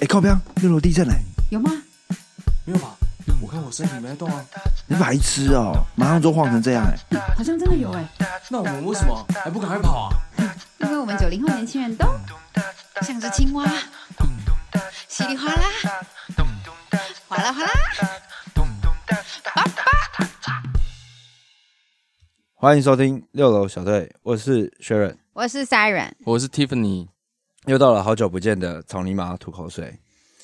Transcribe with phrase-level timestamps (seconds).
[0.00, 0.38] 哎，靠边！
[0.56, 1.14] 六楼地震嘞！
[1.50, 1.70] 有吗？
[2.64, 2.96] 没有吧？
[3.40, 4.44] 我看我身体没在动啊。
[4.86, 5.84] 你白痴哦！
[5.94, 7.20] 马上就晃成这样哎！
[7.36, 8.04] 好像真的有哎。
[8.48, 10.16] 那我们为什么还不赶快跑啊？
[10.80, 12.06] 因为我们九零后年轻人都
[13.02, 13.64] 像只青蛙，
[15.08, 15.62] 稀里哗啦，
[17.28, 17.70] 哗啦哗啦。
[22.54, 27.13] 欢迎收听六楼小队，我是 Sharon，我是 Siren，我是 Tiffany。
[27.66, 29.98] 又到了好久不见的草泥马吐口水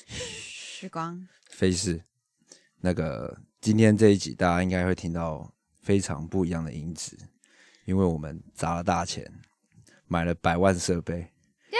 [0.07, 2.01] 时光飞逝。
[2.79, 5.47] 那个今天这一集，大家应该会听到
[5.83, 7.15] 非常不一样的音质，
[7.85, 9.31] 因为我们砸了大钱，
[10.07, 11.19] 买了百万设备。
[11.71, 11.77] 耶！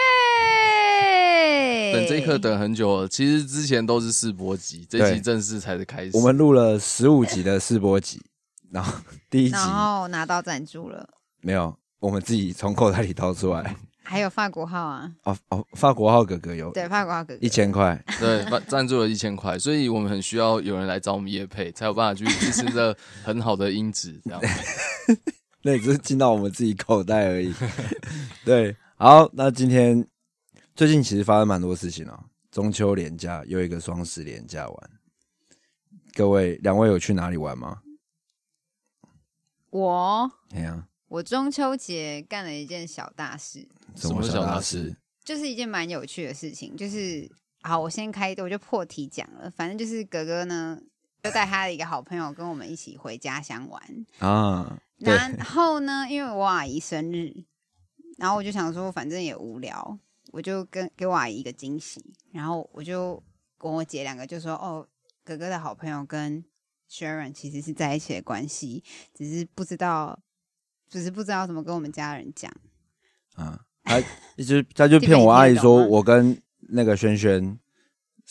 [1.91, 6.11] 等这一刻等很久了，其实之前都是试播集，这一集正式才是开始。
[6.13, 8.21] 我们录了十五集的试播集，
[8.69, 8.94] 然后
[9.27, 13.75] 第一集然后拿到赞助了，没有，我们自己从口袋里掏出来。
[14.03, 24.19] 还有法国号啊，哦哦，法国号哥哥有对，法国号哥哥一千块，对赞赞助了一千块，所以我们很需要有人来找我们叶配，才有办法去支持这很好的音质。
[24.25, 24.41] 这样，
[25.63, 27.53] 那也只是进到我们自己口袋而已。
[28.43, 30.05] 对，好，那今天
[30.75, 32.19] 最近其实发生蛮多事情哦。
[32.52, 34.89] 中秋连假又一个双十连假玩，
[36.13, 37.80] 各位两位有去哪里玩吗？
[39.69, 43.67] 我哎呀，我中秋节干了一件小大事，
[43.98, 44.95] 什么小大事事？？
[45.26, 47.30] 就是一件蛮有趣的事情，就是
[47.64, 49.52] 好，我先开，我就破题讲了。
[49.52, 50.82] 反正就是哥哥呢，
[51.22, 54.06] 就带他的一个好朋友跟我们一起回家乡玩。
[54.20, 57.44] 啊， 然后呢，因为我阿姨生日，
[58.17, 60.00] 然后我就想说，反正也无聊，
[60.32, 62.02] 我就跟给我阿姨一个惊喜。
[62.32, 63.22] 然后我就
[63.58, 64.88] 跟我姐两个就说，哦，
[65.26, 66.42] 哥哥的好朋友跟
[66.89, 68.82] Sharon 其实是在一起的关系，
[69.14, 70.17] 只是不知道，
[70.92, 72.52] 只是不知道怎么跟我们家人讲。
[73.36, 74.00] 啊，他
[74.36, 77.58] 一直 他就骗我阿姨说，我跟那个轩轩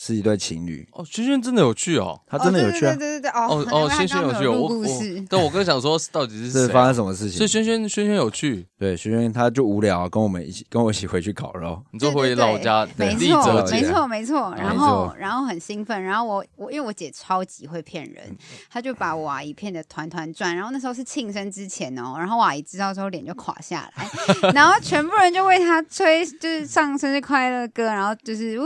[0.03, 2.19] 是一对情侣，哦，轩轩真的有趣哦。
[2.25, 3.21] 他真的有趣啊哦对对。
[3.21, 5.23] 对哦哦哦，轩轩有趣哦，我故我事。
[5.29, 6.67] 但我刚想说，到底是？
[6.69, 7.37] 发生什么事情？
[7.37, 11.79] 所以轩轩轩轩有趣，对，轩轩他就无聊，跟我们一起跟我一起回去烤肉。
[11.93, 14.55] 你就回老家没错，没错，没错。
[14.57, 16.01] 然后，然后很兴奋。
[16.01, 18.35] 然后我，我因为我姐超级会骗人，
[18.71, 20.55] 她就把我阿姨骗的团团转。
[20.55, 24.09] 然后那时候是庆生之前哦，然后我阿姨知道之后脸就垮下来，
[24.53, 28.65] 然后全部人就为她吹，就是唱生日快乐歌，然后就是呜，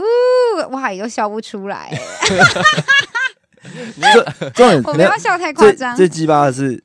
[0.70, 1.92] 我阿姨都笑不出来，
[4.00, 5.96] 这重点 我不要笑太夸最张。
[5.96, 6.82] 最鸡巴的是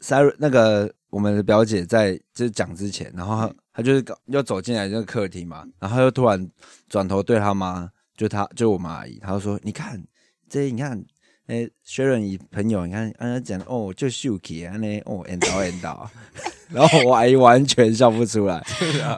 [0.00, 6.48] Sarah 那个我们的表姐在就是讲之前，然后她她就是搞要走进来那个客厅嘛，然后她又突然
[6.88, 10.02] 转头对她妈，就她就我们阿姨，她就说：“你看
[10.48, 11.02] 这你看，
[11.46, 16.10] 诶、薛仁仪朋友，你看，啊讲哦就秀气啊，那哦演导演导。
[16.70, 18.64] ”然后我阿姨完全笑不出来，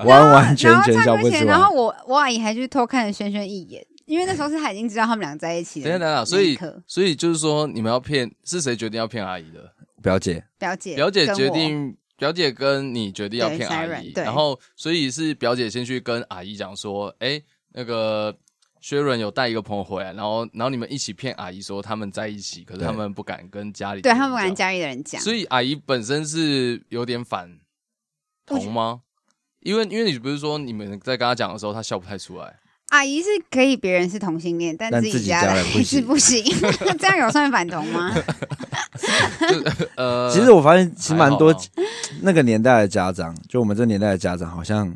[0.04, 1.60] 完完全全然笑不出来然。
[1.60, 6.24] 后我我阿姨还去偷看了轩轩一眼，因为那时候是他已经知道他们俩在一起了等一下等下。
[6.24, 9.72] 所以所以就是说，你们要骗是谁决定要骗阿姨的？
[10.02, 14.24] 表姐，表姐表姐决定，表姐跟你决定要骗阿姨，对。
[14.24, 18.36] 然后所以是表姐先去跟阿姨讲说，哎，那个
[18.80, 27.58] 薛润有带一个朋友回来，然后然后你们一起骗阿姨说他们在一起，可是他们不敢跟家里，对他们不敢，家里的人讲，所以阿姨本身是有点反
[28.44, 29.00] 同吗？
[29.60, 32.56] 因为因为你不是说你们在跟他讲的时候，他笑不太出来，
[32.90, 36.42] 阿姨是可以别人是同性恋，但但自己家的不还是不行，
[36.98, 38.14] 这样有算反同吗？
[39.96, 41.54] 呃，其实我发现其实蛮多
[42.22, 44.94] 那个年代的家长，就我们这年代的家长，好像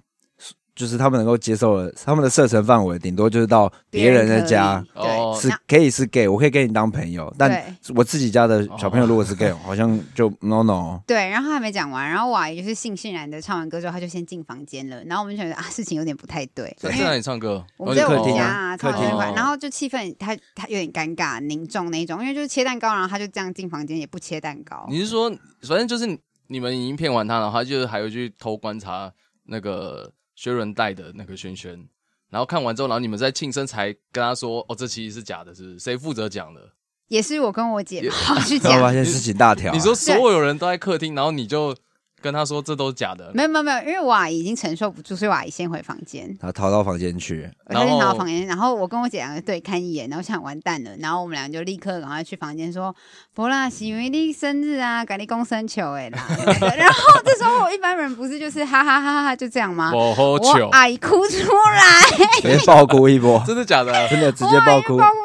[0.74, 11.00] 就是他们能够接受的，他们的射程范围顶多就是到别人的家，可以对是可以是 gay，我可以跟你当朋友，但我自己家的小朋友如果是 gay， 好像就 no no。
[11.06, 17.64] 对，然后他还没讲完，然后我阿姨就是悻悻然的唱完歌之后，她就先进房间了，然后我们就觉得啊，事情有点不太对，在在哪因为里唱歌？
[17.76, 25.30] 我们在我家啊，客厅唱然后就气氛他他有点尴尬凝重那种，因为就是切蛋糕，然后他就这样进房间也不切蛋糕，你是说，
[25.62, 26.06] 反正就是
[26.48, 29.12] 你们已经骗完他了，他就是还有去偷观察
[29.44, 31.86] 那个薛仁带的那个轩轩，
[32.30, 35.78] 然后看完之后，然后你们在庆生才跟他说，哦，这其实是假的，是不是？
[35.78, 36.60] 谁负责讲的？
[37.08, 38.00] 也是我跟我姐
[38.46, 38.92] 去然后发。
[38.92, 41.74] 现事情大条啊、你说所有人都在客厅，然后你就
[42.22, 46.36] 跟他说这都是假的，没有没有没有，因为我阿姨已经承受不住，所以我阿姨先回房间。
[46.40, 52.94] 他逃到房间去，我就进然后到房间，然后我跟我姐两个对看一眼，然后想完蛋了，然后我们俩就立刻赶快去房间说
[53.34, 56.18] ：“不啦，是因为你生日啊，赶你公生球哎啦。”
[56.76, 59.92] 然后这时候我一般人不是就是哈哈哈哈就这样吗？
[59.94, 63.92] 我好我糗，阿姨哭出来，直接爆哭一波， 真的假的？
[64.08, 64.96] 真的直接爆哭。
[64.96, 65.19] 爆哭，我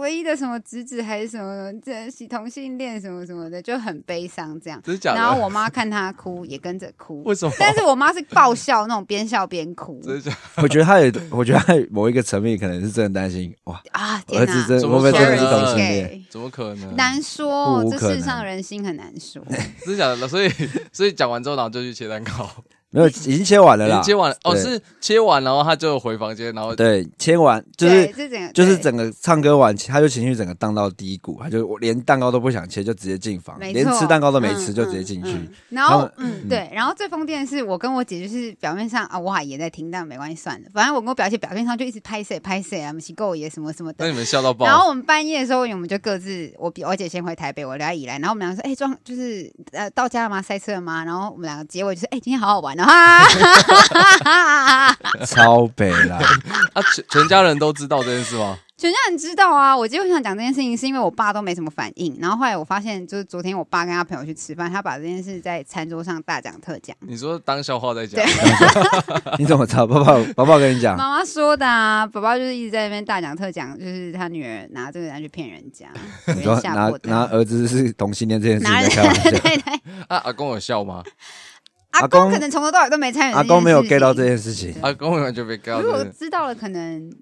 [0.00, 4.80] 唯一的什么侄子还是什么这喜同性恋什么什么的，就很悲伤这样。
[4.82, 5.20] 真的假的？
[5.20, 7.22] 然后我妈看他哭，也跟着哭。
[7.24, 7.54] 为什么？
[7.58, 10.00] 但是我妈是爆笑那种，边笑边哭。
[10.02, 10.62] 真的假的？
[10.62, 14.22] 我觉得他也，我觉得他某一个层面可能是真的担心，哇，啊！
[14.28, 16.24] 儿子真怎会不会真的是同性恋？
[16.30, 16.96] 怎么可能？
[16.96, 19.42] 难说，这世上人心很难说。
[19.84, 20.26] 真的假的？
[20.26, 20.50] 所以
[20.92, 22.48] 所以讲完之后，然后就去切蛋糕，
[22.90, 24.02] 没有，已经切完了啦已经。
[24.10, 35.30] 切完了哦，对是切完，然后他就回房间，然后对，切完就对，是这整个就是整个唱歌完，他就情绪整个荡到低谷，他就我连蛋糕都不想切，就直接进房，连错吃蛋糕都没嗯吃就直接进去。
[35.30, 40.68] 嗯嗯然后嗯，对，然后最疯癫的是，我跟我姐就是表面上啊，我阿姨也在听，但没关系，算了。
[40.74, 44.10] 反正我跟我表姐表面上就一直拍谁拍谁啊，我们起够也什么什么的那。
[44.10, 44.66] 你们笑到爆。
[44.66, 48.20] 然后我们半夜的时候，我们就各自，我比我姐先回台北，我留在宜兰。
[48.20, 50.42] 然后我们两个说，哎、装就是呃到家了吗？
[50.42, 51.04] 塞车了吗？
[51.04, 56.18] 然后我们两个结尾就是，哎、今天好好玩哦，哈哈哈哈超北啦，
[56.74, 58.56] 啊，全全家人都知道这件事吗？
[58.76, 59.76] 全家人知道啊。
[59.76, 62.16] 我今天想讲这件事情，是因为我爸都没什么反应。
[62.18, 66.96] 然后后来我发现，就是昨天我爸跟他朋友去吃饭，他把这件事在餐桌上大讲特讲。
[67.00, 69.86] 你说当笑话在讲对， 你怎么知道？
[69.86, 75.86] 爸爸，爸爸跟你讲，妈妈说的啊，宝宝就是一直在那边大讲特讲，就是他女儿拿这个拿去骗人家，
[76.34, 76.90] 你说拿。
[77.02, 79.74] 拿儿子是同性恋这件事情拿人在开玩笑，对对，
[80.08, 81.02] 啊，阿公有笑吗？
[81.90, 83.34] 阿阿公公可能从头到尾都没参与。
[83.34, 84.24] 阿公没有 get 到这。
[84.24, 86.04] 件事情，阿公完全被 get 到如果。
[86.16, 87.12] 知道了，可能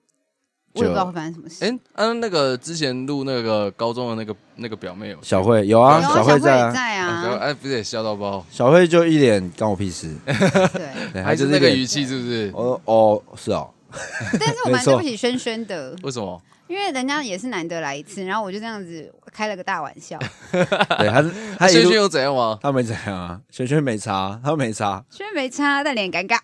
[0.75, 1.65] 我也不知道会发生什么事。
[1.65, 8.44] 哎，嗯，那个之前录那个高中的那个那个表妹有小慧有啊，小慧在啊，也在啊，小啊，哎，不是也笑到爆？
[8.50, 11.23] 小慧就一脸关我屁事，对。
[11.23, 12.53] 还是那个语气是不是？
[12.55, 13.70] 哦哦是哦，
[14.38, 16.40] 但是我蛮对不起轩轩的，为什么？
[16.69, 20.19] 因为人家也是难得来一次，然后我就这样子开了个大玩笑。
[20.52, 22.58] 对，他是他轩轩又怎样吗？
[22.62, 26.37] 他没怎样啊，轩轩没差，他没差，轩没差，但脸尴尬。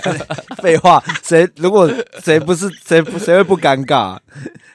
[0.62, 1.92] 废话，谁如果
[2.24, 4.16] 谁不是谁不谁会不尴尬？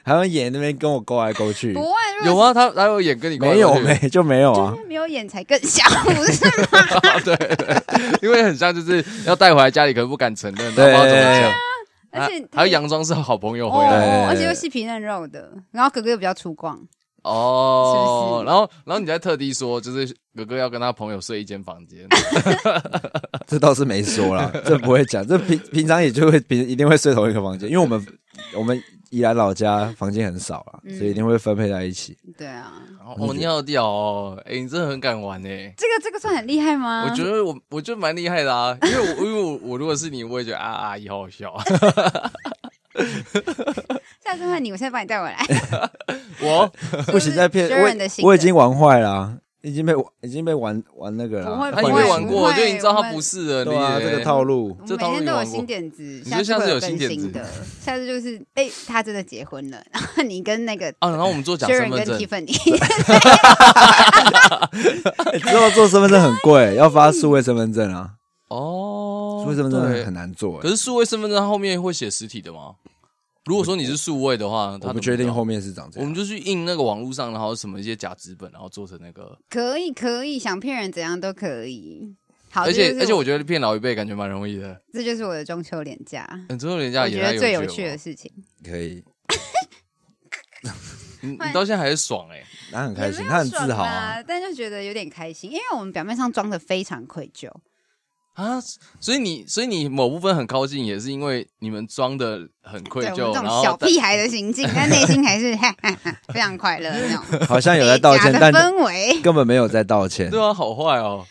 [0.04, 1.90] 还要演那边跟我勾来勾去不，会，
[2.24, 3.98] 如果有啊，他他有演跟你没有没？
[4.00, 7.20] 没就没有啊就，是没有演才更像，不是吗？
[7.24, 7.82] 对对，
[8.22, 11.52] 因为很像就是要带回来家里，可是不敢承认，对然后不知道怎么讲。
[12.12, 16.78] 而且啊还有佯装是好朋友回哦，来对而且又细皮嫩肉的，然后哥哥又比较粗犷，
[17.22, 18.46] 哦，是是？
[18.46, 22.06] 然后然后你再特地说，就是哥哥要跟他朋友睡一间房间，
[23.46, 28.06] 这倒是没说啦，这不会讲，这平平常也就会平一定会睡同一个房间，因为我们
[28.56, 28.80] 我们
[29.12, 32.16] 宜兰老家房间很少啦，嗯所以一定会分配在一起。
[32.36, 32.72] 对啊，
[33.18, 35.72] 哦，你好屌哦，哎，你真的很敢玩哎。
[35.76, 37.04] 这个这个算很厉害吗？
[37.06, 41.62] 我觉得我我觉得蛮厉害的啊， 因为我因为我我如果是你，我也觉得啊阿姨好好笑啊。
[44.24, 45.36] 下次换你，我现在把你带回来。
[46.40, 46.72] 我
[47.12, 51.50] 不行，再骗 Sharon 的心我，我已经玩坏了啊，已经被已经被玩玩那个了。
[51.50, 51.56] 啊。
[51.56, 53.64] 不会他已不会玩过，我就已经知道他不是了。
[53.64, 54.76] 对啊，这个套路。
[54.80, 57.28] 我这套路每天都有新点子，你就下次有新点子。
[57.28, 57.46] 的，
[57.80, 62.52] 下次就是哎，他真的结婚了， 然后你跟那个啊，然后我们做假身份证，Tiffany，
[65.32, 68.10] 欸 之后做身份证很贵， 要发数位身份证啊，
[68.48, 70.60] 哦数位身份证很难做欸。
[70.62, 72.72] 可是数位身份证后面会写实体的吗？
[73.44, 76.04] 如果说你是数位的话，它我不确定后面是长这样。
[76.04, 79.36] 我们就去印那个网络上，然后什么一些假纸本，然后做成那个。
[79.50, 82.14] 可以可以，想骗人怎样都可以。
[82.50, 84.80] 好，而且而且我觉得骗老一辈感觉蛮容易的。
[84.92, 88.30] 这就是我的中秋连假，嗯，中秋廉价我也太觉得最有趣的事情。
[88.62, 89.02] 可以，
[91.22, 94.22] 你你到现在还是爽哎、他很开心，他很自豪啊。
[94.22, 97.50] 但就觉得有点开心，因为我们表面上装的非常愧疚，
[98.34, 98.58] 啊！
[98.98, 109.20] 所以你所以你某部分很高兴，也是因为你们装的很愧疚，这然后种小屁孩的行径， 但内心还是哈哈哈非常快乐的 那种好像有在道歉，但氛围。
[109.20, 110.30] 根本没有在道歉。
[110.30, 111.24] 对啊，好坏哦，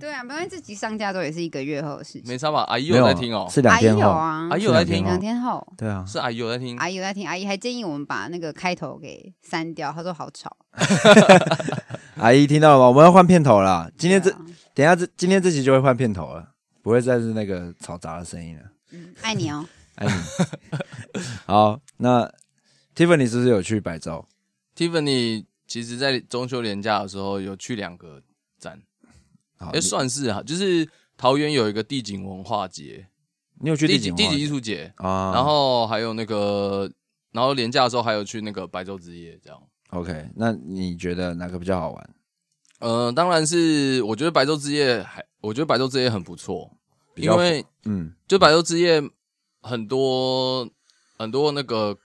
[0.00, 2.24] 对啊，没关系，这集上架都也是一个月后的事情。
[2.26, 2.64] 没差吧？
[2.68, 4.00] 阿姨有有在听哦，是两阿姨天后。
[4.02, 6.76] 有啊，阿姨有在听两天后，对啊，是阿姨有在听。
[6.78, 10.56] 阿姨有在听，阿姨还建议我们把那个开头给删掉，她说好吵。
[12.18, 12.88] 阿姨听到了吗？
[12.88, 13.88] 我们要换片头了。
[13.96, 14.38] 今天这啊
[14.74, 16.44] 等一下这今天这集就会换片头了，
[16.88, 18.62] 不会再是那个嘈杂的声音了。
[18.92, 20.12] 嗯爱你哦， 爱你。
[21.44, 22.24] 好，那
[22.96, 24.24] Tiffany 是不是有去白州
[24.74, 28.22] ？Tiffany 其实在中秋连假的时候有去两个
[28.58, 28.80] 站，
[29.58, 33.06] 好，哎、你算是啊，就是桃园有一个地景文化节，
[33.60, 35.32] 你有去地景景地景艺术术节，啊？
[35.34, 36.90] 然后还有那个，
[37.32, 39.62] 然后连假的时候还有去那个白昼之夜这样。
[39.90, 42.10] OK，那你觉得哪个比较好玩？
[42.78, 46.77] 呃，当然是我觉得白昼之夜还，我觉得白昼之夜很不错，
[47.18, 49.02] 因为嗯，就白昼之夜
[49.60, 50.68] 很多
[51.18, 51.96] 很多那个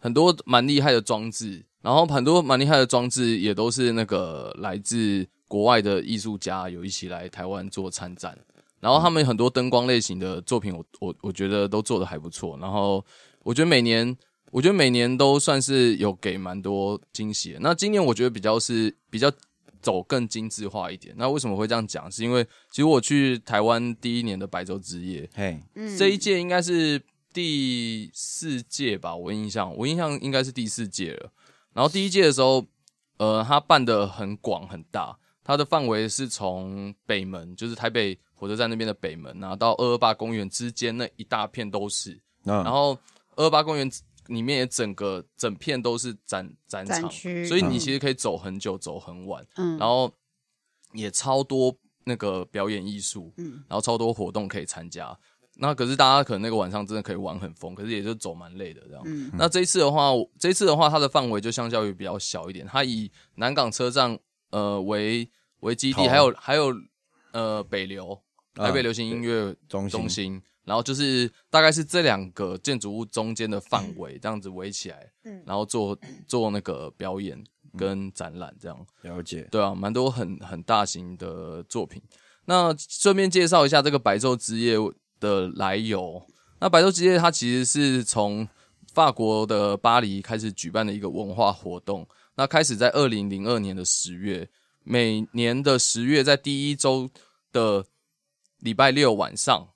[0.00, 8.38] 很多蛮厉害的装置，然后很多蛮厉害的装置也都是那个来自国外的艺术家有一起来台湾做参展，
[8.80, 12.56] 然后他们很多灯光类型的作品我，我我觉得都做的还不错。
[12.60, 13.04] 然后
[13.42, 14.16] 我觉得每年
[14.50, 17.58] 我觉得每年都算是有给蛮多惊喜的。
[17.60, 19.32] 那今年我觉得比较是比较
[19.80, 21.14] 走更精致化一点。
[21.18, 22.10] 那为什么会这样讲？
[22.10, 27.00] 是因为其实我去台湾第一年的白昼之夜，嘿，嗯这一届应该是
[27.32, 31.30] 第四届吧，我印象，我印象应该是第四届了。
[31.72, 32.64] 然后第一届的时候，
[33.18, 42.20] 呃，他办的很广很大，它的范围是从北门，就是台北火车站那边的北门，然后到二二八公园之间那一大片都是。
[42.44, 42.98] 嗯，然后
[43.36, 43.88] 二二八公园
[44.28, 49.46] 里面也整个整片都是展展场，展所以你嗯其实可以走很久，走很晚。
[49.56, 50.10] 嗯，然后
[50.92, 53.64] 也超多那个表演艺术，嗯。
[53.68, 55.18] 然后超多活动可以参加。
[55.60, 59.02] 那可是大家可能那个晚上真的可以玩很疯，可是也就走蛮累的这样。
[59.06, 59.30] 嗯。
[59.36, 64.16] 那这一次的话，我这一次的话，它的范围就相较于比较小一点，它以南港车站
[64.50, 65.28] 呃为
[65.60, 66.08] 为基地，头。
[66.08, 66.72] 还有还有
[67.32, 68.12] 呃北流
[68.54, 69.90] 啊台北流行音乐中心。
[69.90, 75.98] 中心，然后就是大概是这两个建筑物中间的范围这样子围起来，嗯然后做
[76.28, 77.42] 做那个表演
[77.76, 78.86] 跟展览这样。
[79.02, 82.02] 了解，对啊，蛮多很很大型的作品。
[82.44, 84.76] 那顺便介绍一下这个白昼之夜
[85.18, 86.22] 的来由。
[86.60, 88.46] 那白昼之夜它其实是从
[88.92, 92.06] 法国的巴黎开始举办的一个文化活动。
[92.36, 94.48] 那开始在二零零二年的十月，
[94.84, 97.10] 每年的十月在第一周
[97.50, 97.84] 的
[98.60, 99.68] 礼拜六晚上，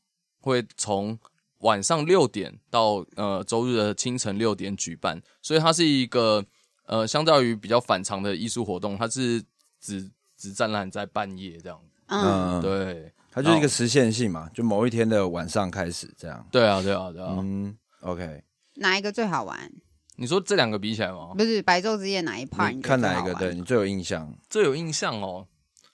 [0.42, 1.18] 会从
[1.58, 6.44] 晚上六点到呃周日的清晨六点举办，所以它是一个
[6.86, 9.42] 呃相较于比较反常的艺术活动，它是
[9.80, 11.80] 只只展览在半夜这样。
[12.06, 16.46] 嗯，嗯，，对，它就是一个实现性嘛，就某一天的晚上开始这样。
[16.50, 17.36] 对啊，对啊，对啊。
[17.38, 18.42] 嗯，OK，
[18.74, 19.72] 哪一个最好玩？
[20.16, 21.32] 你说这两个比起来吗？
[21.38, 22.70] 不是白昼之夜哪一 part？
[22.72, 24.36] 你看哪一个对你最有印象？
[24.50, 25.46] 最有印象哦，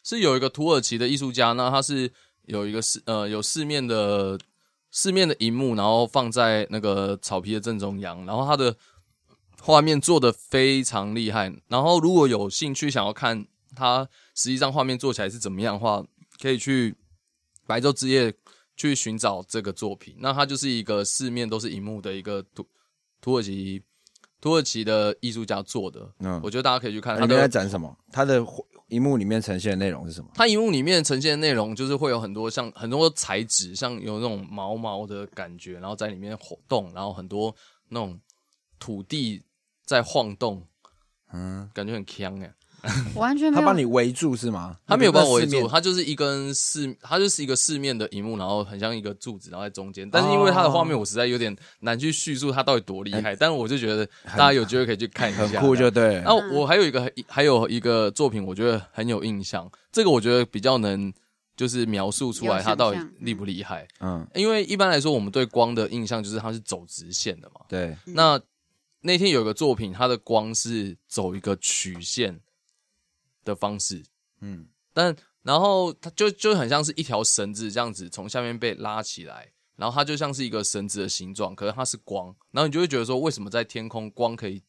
[0.03, 2.11] 是有一个土耳其的艺术家，那他是
[2.49, 4.39] 有一个四呃有四面的
[4.91, 8.75] 四面的荧幕，然后放在那个草皮的正中央，然后它的
[9.61, 11.53] 画面做的非常厉害。
[11.69, 16.03] 然后如果有兴趣想要看它实际上画面做起来是怎么样的话，
[16.41, 16.97] 可以去
[17.67, 18.33] 白昼之夜
[18.77, 20.17] 去寻找这个作品。
[20.19, 22.67] 那它就是一个四面都是荧幕的一个土
[23.21, 23.83] 土耳其
[24.41, 27.49] 土耳其的艺术家做的，嗯我觉得大家可以去看他都在的。
[27.49, 27.95] 展什么？
[28.11, 28.43] 他的
[28.89, 30.31] 荧幕里面呈现的内容是什么？
[30.35, 37.55] 它荧幕里面呈现的内容就是会有很多像很多材质，像有那种毛毛的感觉，然后在里面活动，然后很多
[37.89, 38.19] 那种
[38.79, 39.43] 土地
[39.85, 40.67] 在晃动，
[41.33, 42.55] 嗯，感觉很强哎。
[43.15, 43.61] 我 完全没有。
[43.61, 44.77] 它帮你围住是吗？
[44.87, 50.09] 他没有把我围住，你不是四面它就是一根四，他就是一个四面的荧幕，然后很像一个柱子，然后在中间。
[50.11, 53.35] 但是因为他的画面，我实在有点难去叙述他到底多厉害。
[53.35, 56.23] 但是我就觉得大家有机会可以去看一下，很酷就对了。
[56.23, 61.13] 然后我还有一个还有一个作品，我觉得很有印象，这个我觉得比较能
[61.57, 63.87] 就是描述出来有它到底想象厉不厉害。
[64.01, 67.61] 嗯，因为一般来说，我们对光的印象就是它是走直线的嘛。
[67.69, 68.41] 对，那
[69.01, 72.39] 那天有个作品，它的光是走一个曲线
[73.49, 74.05] 的方式，
[74.41, 84.63] 嗯，但然后它就就很像是一条绳子这样子从下面被拉起来，然后它就像是一个绳子的形状，可是它是光，然后你就会觉得说，为什么在天空光可以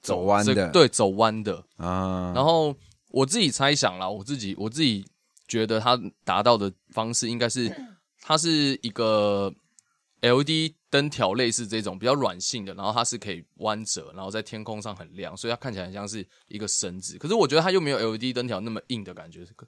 [0.00, 0.70] 走弯的。
[0.70, 1.64] 对，走弯的。
[1.76, 2.74] 啊，然后
[3.08, 5.04] 我自己猜想啦，我自己我自己
[5.48, 7.74] 觉得它达到的方式应该是，
[8.20, 9.52] 它是一个
[10.20, 17.16] LED 灯条类似这种比较软性的，然后它是可以弯折，然后在天空上很亮，所以它看起来很像是一个绳子。
[17.16, 19.46] 可是我觉得它又没有 LED 灯条那么硬的感觉。
[19.54, 19.66] 可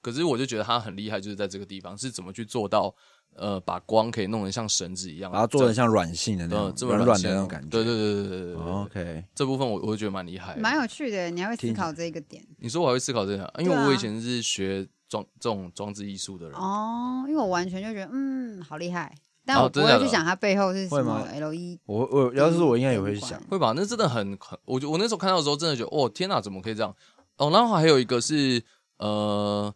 [0.00, 2.92] 可是我就觉得它很厉害，就是在这个地方是怎么去做到，
[3.36, 7.68] 呃，把光可以弄得像绳子一样，把它做的像软性的那呃种软软这么软的那种感觉。
[7.68, 10.56] 对对对对对对对哦，OK，这部分我我会觉得蛮厉害。
[10.56, 17.24] 蛮有趣的，你还会思考这个点你说我还会思考这个，因为我以前是学装这种装置艺术的人，哦。
[17.28, 21.78] 因为我完全就觉得，嗯，好厉害，但哦我不会去想它背后是什么会吗 LED。
[21.86, 23.72] 我我要是我应该也会想，会吧？
[23.74, 26.94] 那真的很很，我就我那时候看到的时候，真的觉得，哦天哪，怎么可以这样？
[27.38, 28.62] 哦，然后还有一个是
[28.98, 29.74] 呃，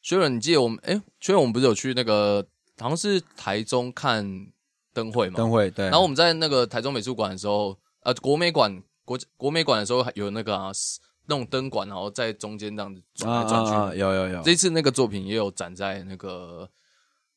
[0.00, 2.46] 学远，你记得我们哎，学远，我们不是有去那个
[2.78, 4.46] 好像是台中看
[4.92, 5.36] 灯会嘛？
[5.36, 5.84] 灯会对。
[5.86, 10.70] 然后我们在那个台中美术馆的时候，呃，国美馆国国美馆的时候有那个啊
[11.26, 13.72] 那种灯管，然后在中间这样子转啊来转去。
[13.72, 16.68] 啊啊，有有有，这次那个作品也有展在那个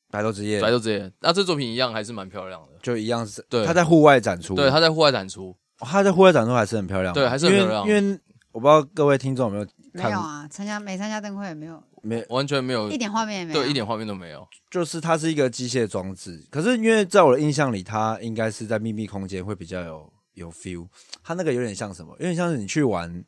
[0.10, 2.70] 白昼之夜白昼之夜，那这作品一样还是蛮漂亮的。
[2.82, 5.50] 就一样是，对他在户外展出，对，它在户外展出，
[5.80, 8.20] 哦他在户外展出还是很漂亮的，对还是很因为漂亮因为
[8.52, 14.48] 我不知道各位听众有没有看，没有啊，参加没参加灯会也没有，没完全没有一点画面也没有，对一点画面都没有。
[14.72, 20.88] 就是它是一个机械装置，可是因为在我的印象里，它应该是在秘密闭空间会比较有有 feel。
[21.24, 22.12] 它那个有点像什么？
[22.14, 23.24] 有点像是你去玩，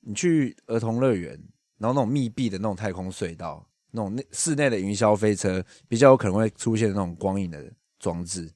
[0.00, 1.32] 你去儿童乐园，
[1.78, 3.66] 然后那种密闭的那种太空隧道，
[3.98, 7.58] 那种内室内的云霄飞车，比较有可能会出现那种光影的
[7.98, 8.52] 装置。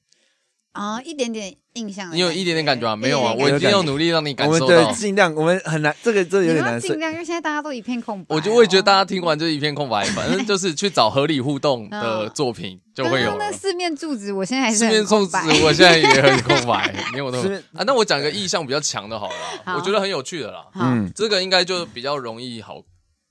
[0.71, 2.95] 啊，一点点印象你有一点点感觉吗？
[2.95, 4.91] 没有啊，我一定要努力让你感我们对受到。
[4.91, 8.37] 尽量，我们很难，这个这个有点难尽量，因为现在大家都一片空白哦。
[8.37, 13.51] 我就我也觉得大家听完就是一片空白，反正 就是去找合理互动的嗯作品就会有那。
[13.51, 17.83] 四面柱子，我现在还是四面柱子。，我现在也很空白，连我都四面啊。
[17.85, 20.65] 那我讲一个意向比较强的好了啦，好我觉得很有趣的啦。
[20.73, 22.81] 嗯，这个应该就比较容易好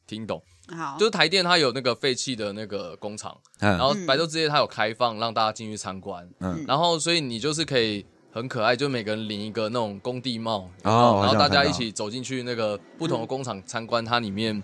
[0.06, 0.40] 听懂。
[0.76, 6.64] 好，就是台电它有那个废弃的那个工厂，然然后白昼之夜它有开放让大家进去参观，嗯。
[6.66, 14.62] 然后所以你就是可以很可爱，就每个人领一个那种工地帽，哦然后大家一起走进去那个不同的工厂参观它里面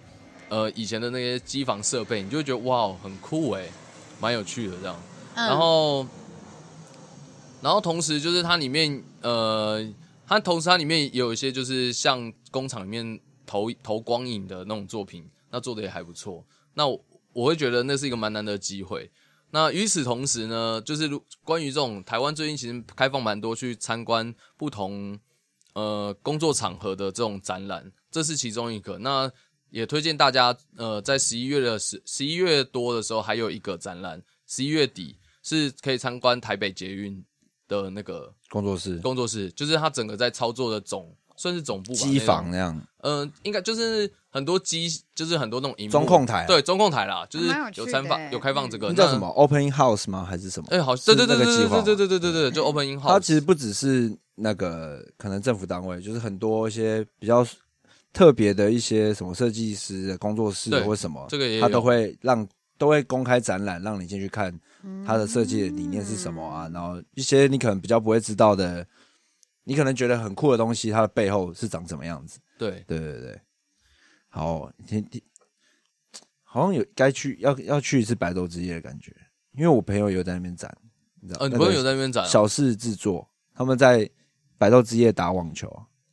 [0.49, 3.67] 呃以前的那些机房设备，你就会觉得哇很酷哎，
[4.21, 4.97] 蛮有趣的这样。
[5.35, 5.47] 嗯。
[5.47, 6.07] 然后，
[7.61, 9.87] 然后同时就是它里面呃，
[10.27, 16.47] 它同时它里面也有一些就是像工厂里面投投光影的那种作品，那做的也还不错。
[16.75, 19.11] 那我我会觉得那是一个蛮难得的机会。
[19.51, 25.19] 那与此同时呢，就是如关于这种台湾最近其实开放蛮多去参观不同
[25.73, 28.99] 呃工作场合的这种展览，这是其中一个。
[28.99, 29.31] 那
[29.71, 37.25] 也推荐大家呃在十一月的十十一月多的时候还有一个展览，十一月底是可以参观台北捷运
[37.67, 46.47] 的那个工作室工作室，就是它整个在操作的总算是总部吧机房那样，嗯，应该就是很多机，就是很多那种荧幕中控台啊。
[46.47, 50.27] 对，中控台啦，就是有开放欸有开放这个，那叫什么？Opening House 吗？
[50.29, 50.69] 还是什么？
[50.71, 57.47] 哎、好，是对对对对对对对对对对对，就 opening House，它其实不只是那个可能政府单位，就是很多一些比较
[58.13, 64.53] 特别的一些什么设计师的工作室或什么，这个也有它都会让都会公开展览，让你进去看
[65.07, 68.87] 他的设计理念是什么啊，然后一些你可能比较不会知道的，
[69.69, 72.41] 你可能觉得很酷的东西，它的背后是长什么样子。
[72.57, 73.39] 对，对对对，
[74.31, 75.23] 好，天天，
[76.43, 79.15] 好像有该去要要去一次白昼之夜的感觉，
[79.53, 80.75] 因为我朋友有在那边展，
[81.21, 84.09] 你知道，呃，你朋友有在那边展啊小事制作，他们在
[84.57, 85.69] 白昼之夜打网球，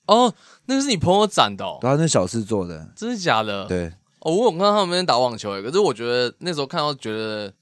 [0.07, 0.33] 哦，
[0.65, 3.88] 那个是你朋友展的哦，然后那小事做的，真的假的？，对，
[4.19, 7.53] 哦，我有看到他们那边打网球诶，可是我觉得那时候看到觉得。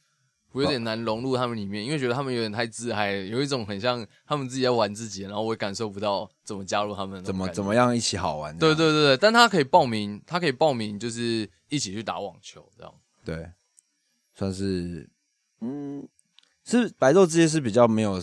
[0.54, 12.94] 我有点难融入他们里面，因为觉得他们有点太自嗨了，有一种很像他们自己在玩自己，然后我也感受不到怎么加入他们怎么怎么样一起好玩，对对对对，但他可以报名，他可以报名，就是一起去打网球这样。
[13.26, 13.50] 对，
[14.36, 15.10] 算是
[15.62, 16.08] 嗯，
[16.66, 18.22] 是白昼之夜是比较没有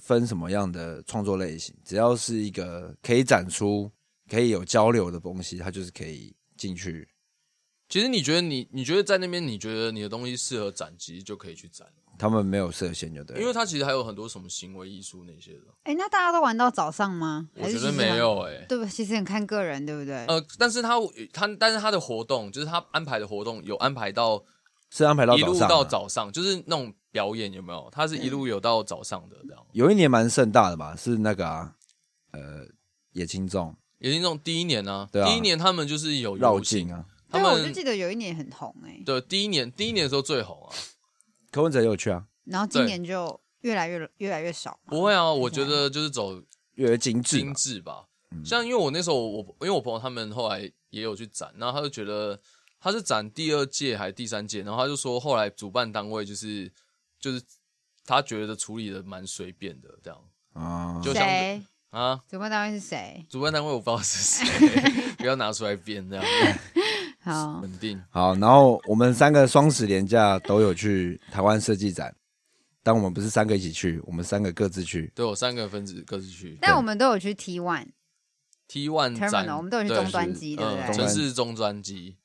[0.00, 3.90] 分什么样的创作类型，只要是一个可以展出、
[4.30, 7.08] 可以有交流的东西，它就是可以进去。
[7.94, 11.86] 其实你觉得你你觉得在那边，你觉得你的东西适合展，其实就可以去展，
[12.18, 15.66] 他们没有设限，就对了，因为它其实还有很多什么行为艺术那些的。
[15.84, 17.48] 哎，那大家都玩到早上吗？
[17.54, 18.84] 我觉得没有哎、对不？
[18.84, 20.26] 其实很看个人，对不对？
[20.26, 20.96] 呃，但是他
[21.32, 24.42] 他但是他的活动就是他安排的活动有安排到
[24.90, 27.88] 是安排到一路早上啊、到早上，就是那种表演有没有？
[27.92, 29.64] 他是一路有到早上的这样。
[29.70, 31.72] 有一年蛮盛大的吧，是那个啊，
[32.32, 32.66] 呃，
[33.12, 37.04] 野青众也是那种第一年呢、对啊第一年他们就是有绕境，啊，
[37.34, 40.74] 他对，我就们记得有一年很红哎，对第一年第一年的时候最红啊。
[41.50, 44.78] 柯文哲也有去啊，然后今年就越来越越来越少。
[44.86, 46.34] 不会啊，我觉得就是走
[46.74, 48.06] 越来越精致嘛精致吧。
[48.44, 52.40] 像因为我那时候我因为我朋友他们后来也有去展，然后他就觉得
[52.80, 56.70] 他是展第二届还是第三届，然后他就说后来主办单位就是
[57.20, 57.40] 就是
[58.04, 60.20] 他觉得处理的蛮随便的这样
[60.54, 61.62] 啊，就像谁？
[61.90, 62.20] 啊。
[62.28, 63.24] 主办单位是谁？
[63.30, 64.44] 主办单位我不知道是谁，
[65.18, 66.24] 不要拿出来编这样
[67.24, 68.00] 好，稳定。
[68.10, 72.14] 好，然后我们三个双十连假都有去台湾设计展，
[72.82, 75.10] 但我们不是三个一起去，我们三个各自去。
[75.14, 82.18] 对我三个分子各自去但我们都有去 T One，T One 展 Terminal，我们都有去对中专机对不嗯对城市中专机。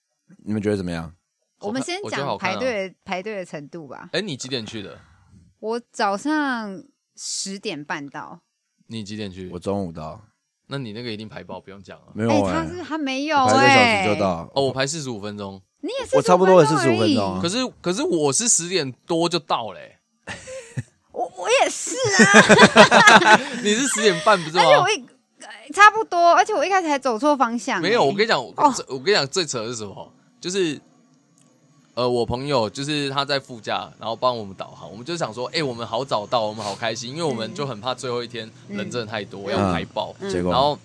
[0.43, 1.15] 你们觉得怎么样？
[1.59, 4.09] 我们先讲排队排队的程度吧。
[4.11, 4.99] 哎，你几点去的？
[5.59, 6.83] 我早上
[7.15, 8.41] 十点半到，
[8.87, 9.59] 你几点去我？
[9.59, 10.21] 中午到，
[10.71, 12.05] 那你那个一定排爆，不用讲了。
[12.13, 14.49] 没有他是他没有排一个哎，小时就，到。
[14.53, 17.39] 哦，我排四十五分钟，你也是我差不多也是15 15分钟啊。
[17.41, 19.97] 可是可是我是十点多就到嘞、
[21.11, 24.61] 我我也是啊， 你是十点半不是吗？
[24.63, 24.89] 而且我？
[24.91, 25.05] 一
[25.41, 28.73] 呃差不多，而且我一开始还走错方向、没有，哎我跟你讲，我哦。
[28.89, 30.13] 我跟你讲最扯的是什么？
[30.39, 30.79] 就是
[31.99, 40.15] 呃，我朋友就是他在副驾，然后帮我们导航，我们就想说，哎、我们好早到，我们好开心，因为我们就很怕最后一天人真的太多、要排爆。
[40.21, 40.31] 嗯。
[40.31, 40.79] 结果然后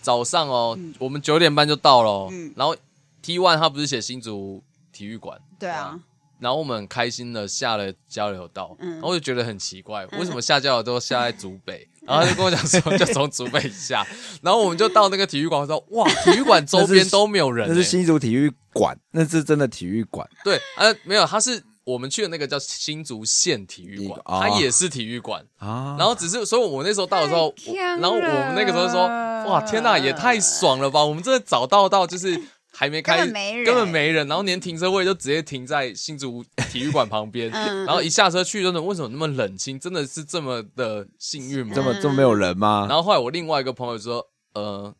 [0.00, 2.50] 早上哦，我们九点半就到了哦、嗯。
[2.56, 2.74] 然后
[3.20, 6.00] T one 他不是写新竹体育馆，对啊，
[6.38, 8.92] 然后我们很开心的下了交流道，嗯。
[8.92, 11.86] 然后我就觉得很奇怪，为什么下交流道下在竹北？
[12.06, 14.06] 然后他就跟我讲说，就从竹北下，
[14.42, 20.28] 然后我们就到那个体育馆，说哇，体育馆周边都没有人、欸，那是新竹体育馆，那是真的体育馆。
[20.44, 25.44] 对，呃，没有，他是我们去的那个叫新竹县体育馆，哦它也是体育馆。
[25.58, 29.06] 啊，然后只是，所以我那时候到的时候，然后我们那个时候说，
[29.46, 31.04] 哇，天呐，也太爽了吧！
[31.04, 32.38] 我们真的早到到就是
[32.74, 39.78] 还没开，根本没人根本没人，然后连停车位就直接停在新竹 体育馆旁边，嗯然后一下车去，真的为什么那么冷清？
[39.78, 41.82] 真的是这么的幸运吗这？
[41.82, 42.86] 么这么没有人吗？
[42.88, 44.92] 然后后来我另外一个朋友说，呃，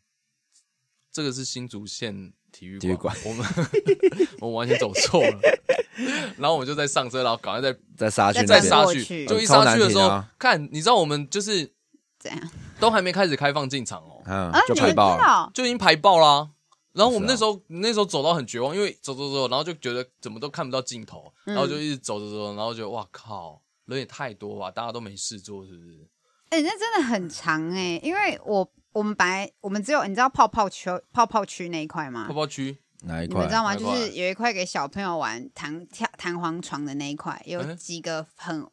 [1.11, 3.45] 这个是新竹县体育体育馆我们
[4.39, 5.39] 我们完全走错了，
[6.39, 11.69] 然后我们就在上车，然后赶快再再杀去再杀去，就一超杀去的时候，啊看你知道我们就是
[12.17, 15.51] 怎样都还没开始开放进场哦，嗯就排爆了。
[15.53, 16.51] 就已经排爆啦。
[16.95, 26.07] 然后我们那时候、那时候走到很绝望，因为走走走，然后就觉得怎么都看不到尽头，嗯然后就一直走走走，然后就哇靠，人也太多吧，大家都没事做，是不是？
[26.49, 32.33] 哎、那真的很长哎、因为我我们本来我们只有你知道泡泡区泡泡区那一块吗泡？
[32.33, 33.53] 泡区哪一块你们知？
[33.53, 33.75] 道吗？
[33.75, 38.65] 就是有一块给小朋友玩弹跳弹簧床的那一块，有哎几个很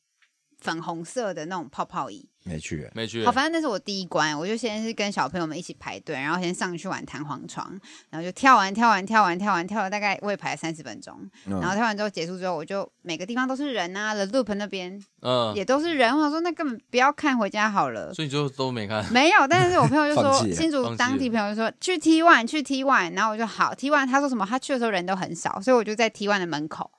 [0.58, 2.28] 粉红色的那种泡泡椅。
[2.44, 7.78] 没去，没去好，，反正那是我第一关，我就先是跟小朋友们一起排队，然后先上去玩弹簧床，
[8.10, 18.12] 然后就跳完跳完跳完跳完跳了大概我也排了三十分钟，然后嗯，跳完之后结束之后，我就每个地方都是人啊，The Loop 那边嗯，也都是人，我想说那根本不要看，回家好了。
[18.12, 24.44] 所以你就都没看，没有，但是我朋友就说， 新竹当地朋友就说去 T one 去 T one，然后我就好 T one，他说什么？
[24.44, 26.90] 他去的时候人都很少，所以我就在 T one 的门口，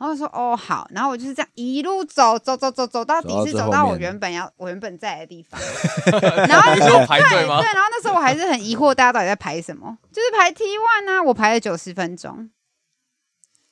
[0.00, 5.60] 然后我说哦好，然后我就是这样一路走走走走走到底是走到我原本要我原本在的地方，
[6.48, 7.66] 然后就你说排队吗对，？
[7.66, 9.98] 然后那时候我还是很疑惑，大家到底在排什么？
[10.10, 12.48] 就是排 T one 啊，我排了九十分钟，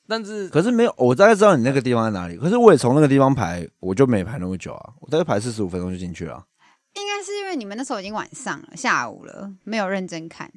[0.06, 2.36] 但是可是没有，我大概知道你那个地方在哪里。
[2.36, 6.44] 可是我也从那个地方排，我就没排那么久啊，我大概排四十五分钟就进去了。
[6.92, 10.52] 应该是因为你们那时候已经晚上了，下午了，没有认真看，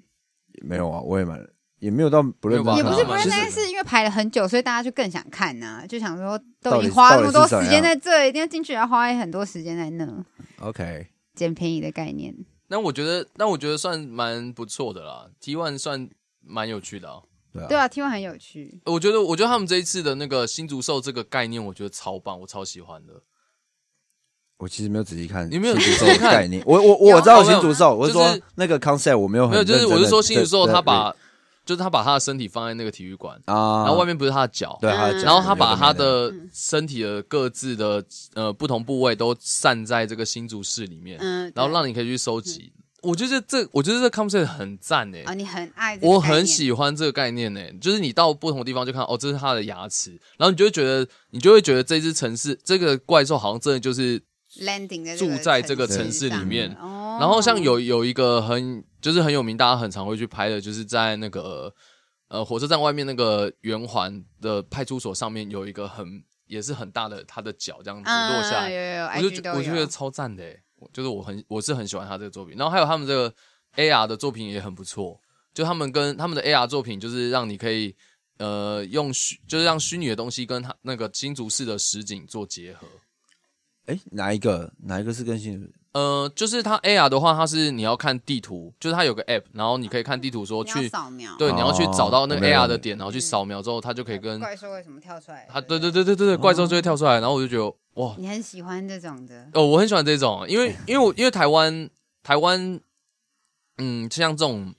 [0.64, 1.40] 没有啊，我也蛮
[1.82, 2.64] 也没有到不认。
[2.78, 10.08] 也不是不认其真，是因为排了很久，所以大家就更想看呐、就想说都已经花那么多时间在这，一定要进去，要花很多时间在那
[10.60, 12.34] ，OK，捡便宜的概念。
[12.68, 16.08] 那我觉得，那我觉得算蛮不错的啦，T one 算
[16.40, 17.20] 蛮有趣的啊。
[17.52, 23.14] 对啊，对啊，T one 很有趣，我觉得，我觉得他们这一次的那个新竹兽这个概念，我觉得超棒，我超喜欢的。
[24.58, 31.14] 我其实没有仔细看你没有新竹兽仔细看概念，我我我知道新竹兽，我是就是说那个 concept 我没有很没有，就是我是说新竹兽，他把
[31.66, 42.72] 就是他把他的身体放在那个体育馆，啊，然后外面不是他的脚，嗯对他的脚然后他把他的的身体的各自的呃不同部位都散在这个新竹市里面，嗯，然后让你可以去收集。
[43.04, 54.22] 我觉得这，我觉得这 concept 很赞诶、啊，你很爱这个我，很喜欢这个概念呢、就是你到不同的地方就看哦，这是它的牙齿，然后你就会觉得，你就会觉得这只城市这个怪兽好像真的就是
[54.60, 56.70] ，landing 在住在这个城市里面。
[56.80, 61.74] 哦，然后像有有一个很就是很有名，大家很常会去拍的，就是在那个
[62.28, 73.34] 呃火车站外面那个圆环的派出所上面有一个很也是很大的它的脚这样子嗯落下来，有有有我就觉都有我觉得超赞的欸，就是我很我是很喜欢他这个作品，然后还有他们这个
[73.76, 75.20] AR 的作品也很不错，
[75.54, 77.96] 就他们跟他们的 AR 作品就是让你可以
[78.38, 82.88] 呃用虚就是让虚拟的东西跟他那个新竹市的实景做结合。
[83.86, 85.72] 哎哪一个哪一个是跟新竹？
[85.94, 95.46] 呃，就是它 AR 的话，它是你要看地图，就是它有个 app，然后你可以看地图说去，扫描，对，哦你要去找到那个 AR 的点，然后去扫描之后，它就可以跟怪兽为什么跳出来？
[95.52, 101.90] 它，对对对对对对，怪兽就会跳出来，然后我就觉得哇，你很喜欢这种的，哦，我很喜欢这种，因为 因为我因为台湾
[102.24, 102.80] 台湾，
[103.78, 104.74] 嗯，像这种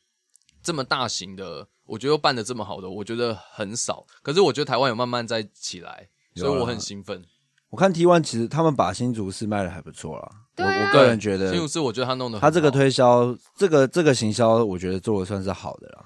[0.62, 4.06] 这么大型的，我觉得办的这么好的，我觉得很少。
[4.22, 7.22] 可是我觉得台湾有慢慢在起来，所以我很兴奋。
[7.72, 16.04] 我看 T One 其实他们把新竹市卖的还不错啦，我我个人觉得新竹市我觉得他弄的他这个推销，这个这个行销，我觉得做的算是好的啦，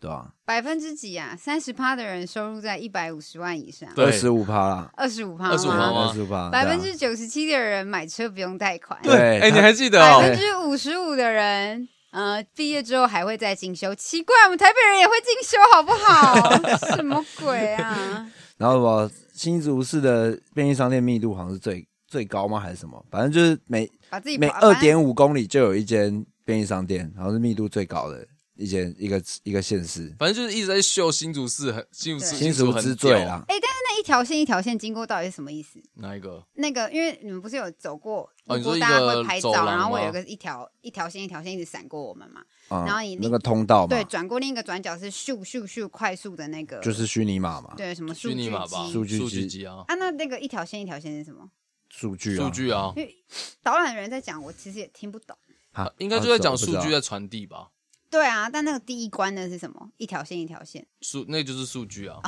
[0.00, 0.26] 对吧？
[0.44, 1.36] 百分之几啊？
[1.38, 6.08] 三十趴的人收入在一百五十万以上，对二十五趴啦，二十五趴25%吗吗？
[6.08, 10.20] 二十五趴，百分之九十七的人买车不用贷款，对 哎，你还记得百哦？
[10.20, 11.88] 分之五十五的人。
[12.10, 16.76] 呃，毕业之后还会再进修，奇怪，我们台北人也会进修，好不好？
[16.94, 18.24] 什么鬼啊？
[18.56, 22.60] 然后我新竹市的便利商店密度好像是最最高吗？
[22.60, 23.04] 还是什么？
[23.10, 33.44] 反正就是每把自己每跑二点五公里就有一间便利商店，然后是密度最高的一件一个一个县市，反正就是一直在秀新竹市很新竹新竹之最啦。
[33.48, 35.78] 那一条线一条线经过到底是什么意思？
[35.94, 36.44] 哪一个？
[36.54, 42.40] 那个，因为你们不是有走过，哦你说大家会拍照，然后会有个一条一条线一条线一直闪过我们嘛？
[42.68, 49.94] 啊然后你那个通道嘛，对，转过另一个转角是咻咻咻快速的那个，就是虚拟码嘛，对什么数虚拟据码数据数据机机啊，啊？
[49.94, 51.48] 那那个一条线一条线是什么？
[51.88, 53.14] 数据啊，数据啊，因为
[53.62, 55.36] 导览人在讲，我其实也听不懂。
[55.72, 57.68] 啊应该就在讲数据在传递吧。
[58.14, 59.90] 对啊，但那个第一关的是什么？
[59.96, 62.20] 一条线一条线，数那就是数据 啊，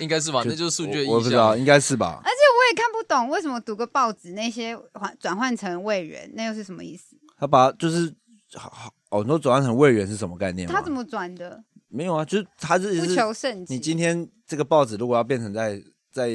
[0.00, 0.42] 应该是吧？
[0.44, 1.58] 那就是数据的意我我不知道，象。
[1.58, 2.28] 应该是吧而？
[2.30, 2.36] 且？
[2.56, 7.16] 我也看不懂为什么读个报纸那些换转换成位元，那又是什么意思？
[7.38, 8.12] 他把就是
[8.54, 10.74] 好好哦，你说转换成位元是什么概念吗？
[10.74, 11.62] 他怎么转的？
[11.88, 12.24] 没有啊？
[12.24, 13.72] 就是他这不是求甚解。
[13.74, 16.30] 你今天这个报纸如果要变成在在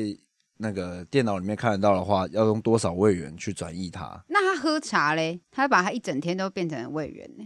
[0.57, 4.23] 那个电脑里面看得到的话，要用多少位元去转译它？
[4.29, 5.41] 那他喝茶嘞？
[5.51, 7.45] 他把他一整天都变成位元呢？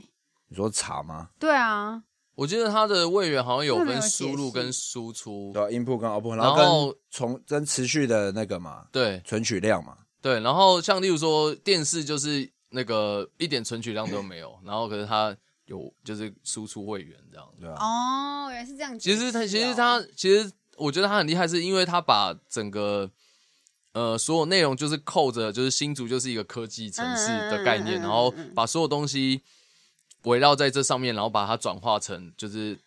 [0.56, 1.28] 你说茶吗？
[1.38, 2.02] 对啊，
[2.36, 9.98] 我记得它的位元好像有分输入跟输出，对啊，input 跟 output，然然后跟后重跟持续的那个嘛，对存取量嘛。
[10.22, 17.46] 对，然后像例如说电视就是那个一点存取量都没有， 然后可是它有就是输出位元这样。
[17.60, 18.98] 对啊，哦，原来是这样。
[18.98, 23.10] 其实它其实它其实我觉得它很厉害，是因为它把整个
[23.94, 29.42] 呃所有内容就是扣着就是新竹就是一个科技城市的概念，嗯嗯嗯嗯嗯然后把所有东西
[30.26, 32.78] 围绕在这上面，然后把它转化成就是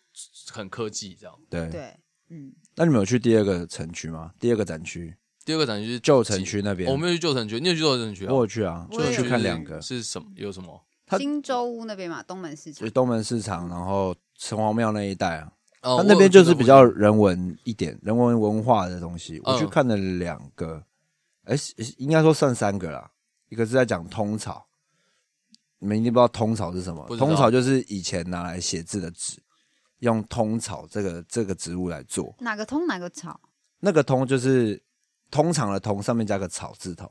[0.50, 1.34] 很科技这样。
[1.48, 1.68] 对。
[1.70, 1.96] 对，
[2.28, 4.32] 嗯，那你们有去第二个城区吗？
[4.38, 8.32] 第二个展区，第二个展区是旧城区那边，我没有去旧城区，你有去旧城区啊？
[8.32, 10.28] 我有去啊，就去我有去看两个，是什么？
[10.36, 10.84] 有什么？
[11.06, 12.90] 它新洲屋那边嘛，东门市场就是。
[12.90, 19.40] 东门市场，然后城隍庙那一带啊，哦它那边就是比较人文一点，人文文化的东西。
[19.44, 20.84] 我去嗯看了两个，
[21.44, 21.56] 哎、
[21.96, 23.10] 应该说算三个啦。
[23.48, 24.67] 一个是在讲通草，
[25.78, 29.42] 你们一定不知道通草是什么通草就是以前拿来写字的纸，
[29.98, 32.34] 用通草这个这个植物来做。
[32.40, 33.40] 哪个通哪个草？
[33.80, 34.82] 那个通就是
[35.30, 37.06] 通常的通，上面加个草字头，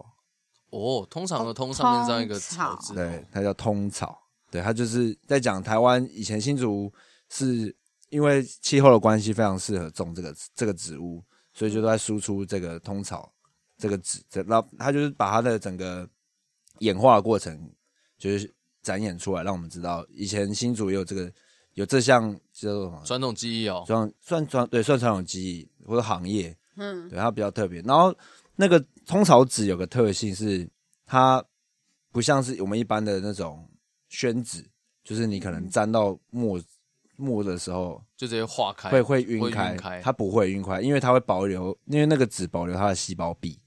[0.71, 4.19] 哦，通常的通上面加一个草字，对，它叫通草。
[4.49, 6.91] 对，它就是在讲台湾以前新竹
[7.29, 7.75] 是
[8.09, 13.29] 因为气候的关系，非常适合种这个这个植物，所以就都在输出这个通草
[13.77, 14.23] 这个纸。
[14.29, 16.09] 这然后它就是把它的整个
[16.79, 17.69] 演化的过程，
[18.17, 18.53] 就是
[18.87, 21.29] 展演出来，让我们知道以前新竹也有这个
[21.73, 23.01] 有这项叫做什么？
[23.03, 23.83] 传统技艺哦。
[23.85, 27.81] 算算传对算传统技艺或者行业，嗯，对它比较特别。
[27.81, 28.15] 然后
[28.55, 30.65] 那个通草纸有个特性是，
[31.05, 31.43] 它
[32.13, 33.67] 不像是我们一般的那种
[34.07, 34.65] 宣纸，
[35.03, 36.57] 就是你可能沾到墨
[37.17, 40.01] 墨的时候就直接化开，会会晕开，晕开。
[40.01, 43.59] 它不会晕开，因为它会保留，因为那个纸保留它的细胞壁，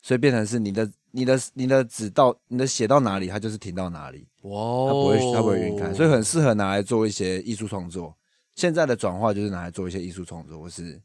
[0.00, 8.16] 所以变成是你的你的你的纸到你的写到哪里，它就是停到哪里，哇它不哦，会它不会晕开，所以很适合拿来做一些艺术创作。
[8.54, 11.00] 现在的转化就是拿来做一些艺术创作，或是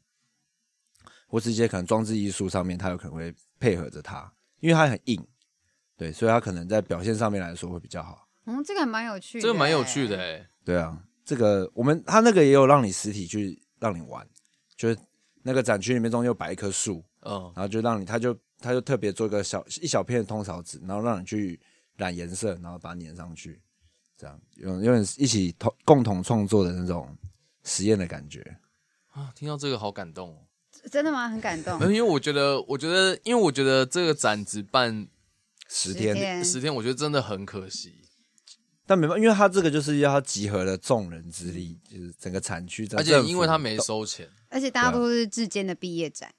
[1.26, 5.26] 或是一些可能装置艺术上面，它有可能会配合着它，因为它很硬，
[5.96, 8.26] 对，所以它可能在表现上面来说会比较好。
[8.46, 10.18] 嗯，这个还蛮有趣的，这个蛮有趣的。
[10.20, 10.46] 哎。
[10.64, 14.26] 对啊，这个我们它那个也有让你实体去让你玩，
[14.76, 14.98] 就是
[15.42, 21.58] 那个展区里面中间有摆一棵树，嗯，然后就让你，他就他就特别做一个小一小片的通草纸，然后让你去
[21.96, 23.60] 染颜色，然后把它粘上去，
[24.16, 27.16] 这样有有点一起同共同创作的那种
[27.64, 28.58] 实验的感觉。
[29.12, 30.38] 啊，听到这个好感动哦。
[30.92, 31.28] 真的吗？
[31.28, 35.08] 很感动因为我觉得，我觉得，因为我觉得这个展只办
[35.68, 38.02] 十天，天十天，我觉得真的很可惜。
[38.86, 46.32] 但没办法，因为他这个就是要集合了众人之力，就是整个产区，而且因为他没收钱，而且大家都是志坚的毕业展，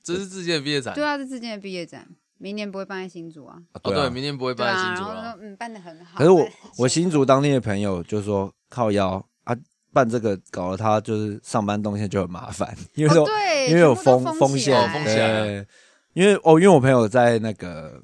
[0.00, 0.94] 这是自己的毕业展。
[0.94, 2.08] 对啊，是志坚的毕业展，
[2.42, 3.56] 明年不会办在新竹啊。
[3.72, 5.38] 啊哦，对，明年不会办在新竹了。
[5.40, 6.18] 嗯办的很好。
[6.18, 9.56] 可是我办得很我新竹当地的朋友就说靠腰啊，
[9.92, 15.66] 办这个搞得他就是上班动线就很麻烦， 因为说、哦对，因为有全部都风封起险，哦封起来对，
[16.14, 18.02] 因为哦，因为我朋友在那个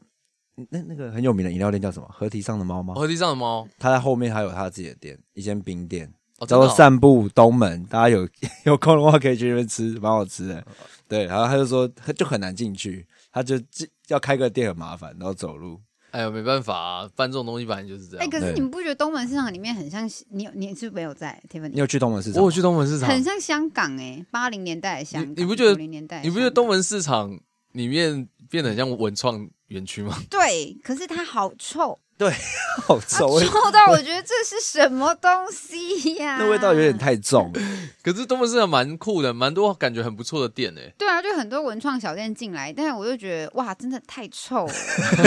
[0.70, 2.08] 那那个很有名的饮料店叫什么？
[2.12, 2.94] 河堤上的猫吗？
[2.94, 8.28] 河堤上的猫，他在后面还有他自己的店，一间冰店，哦，叫做散步东门，大家有
[8.64, 10.64] 有空的话可以去那边吃，蛮好吃的。
[11.08, 13.06] 对，然后他就说就很难进去，
[13.38, 15.80] 他就进要开个店很麻烦，然后走路。
[16.10, 18.30] 哎呀，没办法啊，办这种东西反正就是这样哎、样。
[18.30, 21.68] 可是你们不觉得东门市场里面很像你有你是不是没有在 Tiffany？
[21.68, 22.42] 你有去东门市场吗？
[22.42, 27.38] 我有去东门市场，很像香港哎、八零年代的香港，你你不觉得零年代你不觉得东门市场
[27.72, 30.18] 里面变得很像文创园区吗？
[30.30, 30.72] 对？
[30.82, 31.98] 可是它好臭，
[32.86, 37.52] 好臭，味臭到我觉得这是什么东西呀、那味道有点太重。
[38.02, 40.92] 可是东门市场蛮酷的，蛮多感觉很不错的店诶。
[40.98, 44.72] 对啊，就很多文创小店进来，但是我就觉得哇，真的太臭了，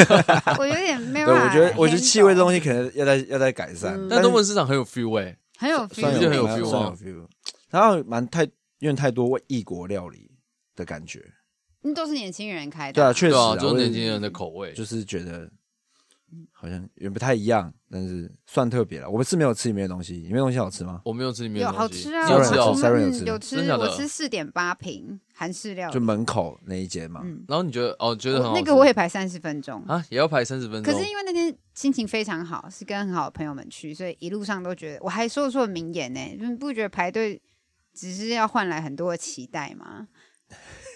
[0.59, 4.07] 我有点没有对，办法我觉得我觉得气味这东西可能要在要在改善嗯。
[4.09, 5.37] 但东是门市场很有 feel 诶。
[5.57, 7.27] 很有 feel，就很有 feel 很有哦 feel。
[7.69, 8.43] 然后蛮太
[8.79, 10.31] 因为太多异国料理
[10.75, 11.23] 的感觉。
[11.83, 14.73] 那都是年轻人开的，对啊，确实对啊，啊，就是年轻人的口味。
[14.73, 15.47] 就是觉得
[16.51, 19.09] 好像也不太一样，但是算特别了。
[19.09, 21.01] 我们是没有吃里面的东西，里面的东西好吃吗？
[21.05, 22.81] 我没有吃里面有的东西，好吃啊，有吃哦我们。
[22.81, 27.21] Siren 有吃有吃的假的我吃四点八瓶韩式料理就，门口那一间嘛。
[27.23, 29.83] 嗯，然后你觉得哦，觉得很好那个我也排三十分钟。
[29.87, 30.93] 啊，也要排三十分钟。
[30.93, 37.41] 可是因为那天心情非常好，是跟很好的朋友们去，所以一路上都觉得，我还说出了名言呢，你不觉得排队
[37.93, 40.07] 只是要换来很多的期待吗？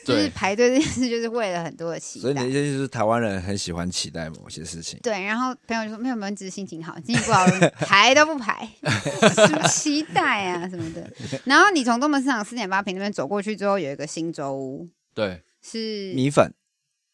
[0.05, 2.53] 就是排队这件事，就是为了很多的期待所以你的意。
[2.53, 4.99] 思就是台湾人很喜欢期待某些事情。
[5.01, 7.45] 对，然后朋友就说没有没有，只是心情好，心情不好
[7.79, 8.69] 排都不排，
[9.33, 11.11] 什么期待啊什么的。
[11.45, 16.53] 然后你从东门市场四点八平那边走过去之后，有一个新洲屋，对是米粉，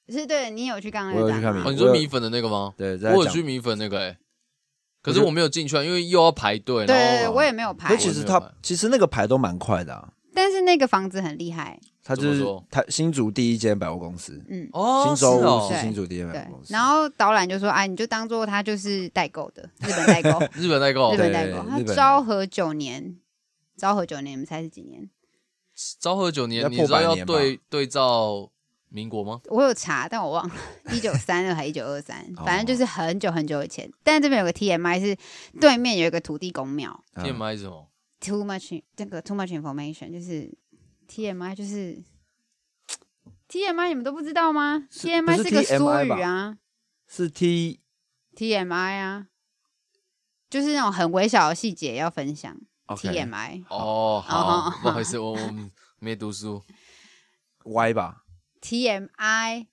[0.10, 2.74] 是对你有去刚刚有去看米哦，你说米粉的那个吗？
[2.78, 4.18] 对，在我有去米粉那个哎，
[5.02, 6.86] 可是我没有进去啊，因为又要排队。
[6.86, 10.10] 对然后我也没有排可，其实他其实那个排都蛮快的啊。
[10.34, 14.68] 但是那个房子很厉害，他就是他新竹第一间百货公司，嗯。
[14.74, 16.74] 哦，新洲屋是新竹第一间百货公，司。
[16.74, 21.64] 然后导览就说：“哎，你就当做他就是代购的，日本代购， 日本代购日，本代购。
[21.70, 23.18] 他昭和九年，
[23.78, 25.10] 昭和九年，你们猜是几年？
[26.00, 28.50] 昭和九年，你知道要对对照
[28.90, 29.42] 民国吗？
[29.50, 30.56] 我有查，但我忘了，
[30.94, 33.90] 一九三二还一九二三，哦反正就是很久很久以前。
[34.04, 35.18] 但这边有个 TMI 是
[35.60, 37.88] 对面有一个土地公庙嗯 TMI 是什么？
[38.22, 40.50] ，too much 这个 too much information 就是
[41.10, 42.02] TMI 就是
[43.50, 46.58] TMI，你们都不知道吗是？TMI 是是个 TMI 缩语啊
[47.08, 49.28] 是 T，TMI 啊，
[50.50, 52.58] 就是那种很微小的细节要分享
[52.88, 53.66] TMI。
[53.68, 55.54] 哦，哦好，不好意思，我我
[56.00, 56.64] 没读书。
[57.66, 58.24] Y 吧
[58.62, 59.68] TMI，，I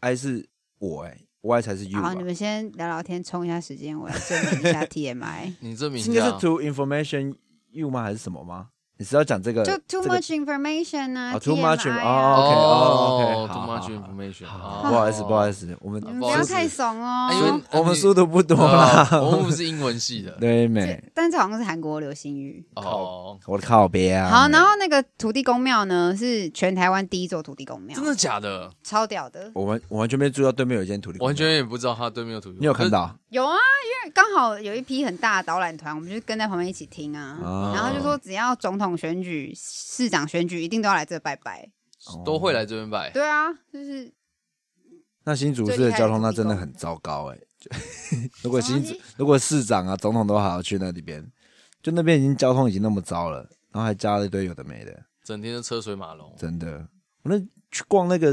[0.00, 0.48] I 是
[0.78, 5.54] 我哎，Y 才是吧好，你们先聊聊天，冲一下时间，我来证明一下 TMI。
[5.60, 6.32] 你证明一应该是。
[6.40, 7.34] to information
[7.70, 8.02] you 吗？
[8.02, 8.70] 还是什么吗？
[8.98, 9.64] 你是要讲这个？
[9.64, 14.46] 就 too much information 啊哦，too much，TMI 哦啊，OK，哦，OK，too much information
[14.82, 17.30] 不好意思，不好意思，我们不要太怂哦。
[17.32, 19.20] 因为我们书读不多啦啊。
[19.22, 20.32] 我们不是英文系的。
[20.40, 22.64] 对美这， 但这好像是韩国流行语。
[22.74, 24.30] 哦，我的靠边啊！
[24.42, 28.68] 好，然后那个土地公庙呢，是全台湾第一座土地公庙，真的假的？
[28.82, 29.48] 超屌的。
[29.54, 32.62] 我完我完全没注意到对面有一间土地公庙，完全也不知道它对面有土地公。
[32.62, 33.14] 你有看到？
[33.30, 37.38] 有啊，因为刚好有一批很大的导览团，我们就跟在旁边一起听啊。
[37.42, 41.70] 哦然后就说，只要总统选举、市长选举，一定都要来这拜拜。
[42.06, 43.10] 哦都会来这边拜。
[43.10, 44.12] 对啊，就是
[45.24, 47.70] 那新竹市的交通那真的很糟糕哎、就
[48.42, 51.22] 如果新竹什么东西如果市长啊总统都还要去那里边，
[51.82, 53.40] 就那边已经交通已经那么糟了，
[53.72, 56.34] 然后还加了一堆有的没的，整天的车水马龙。
[56.38, 56.88] 真的。
[57.24, 57.38] 我那
[57.70, 58.32] 去逛那个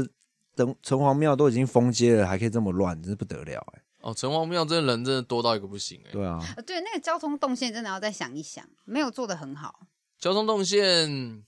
[0.56, 6.12] 城城隍庙都已经封街了，还可以这么乱，真是不得了哎、哦，城隍庙这人真的多到一个不行哎。
[6.12, 9.80] 对啊，呃对那个交通动线真的要再想一想，没有做的很好。
[10.16, 11.42] 交通动线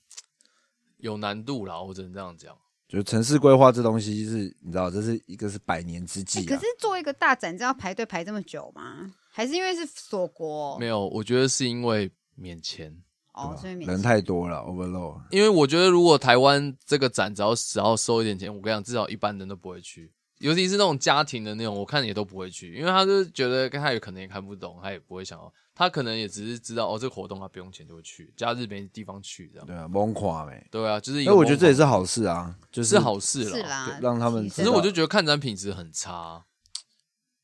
[0.96, 2.52] 有难度啦，我只能这样讲。
[2.88, 6.66] 就城市规划这东西是，你知道，这是一个是百年之计啊欸可是。
[6.80, 9.12] 做一个大展，这要排队排这么久吗？
[9.30, 10.76] 还是因为是锁国？
[10.80, 12.92] 没有，我觉得是因为免签。
[13.34, 15.20] 哦，所以免人太多了，overload。
[15.30, 20.12] 因为我觉得如果台湾这个展只要只要收一点钱，我跟你讲，至少一般人都不会去。
[20.38, 29.66] 尤其是那种家庭的那种，我看也都不会去，因为他就是觉得他有可能也看不懂，他也不会想要，他可能也只是知道哦，这个活动他不用钱就会去，假日没地方去这样。
[29.66, 30.64] 对啊，懵垮没。
[30.70, 33.50] 对啊，就是因为我觉得这也是好事啊，就是是好事了。
[33.50, 36.44] 是啦对，让他们其实只是我就觉得看展品质很差，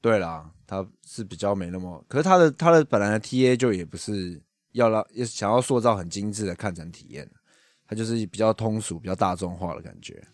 [0.00, 4.40] 对啦，他是比较没那么，可是他的他的本来的 TA 就也不是
[4.72, 7.28] 要让也想要塑造很精致的看展体验，
[7.88, 10.24] 他就是比较通俗、比较大众化的感觉。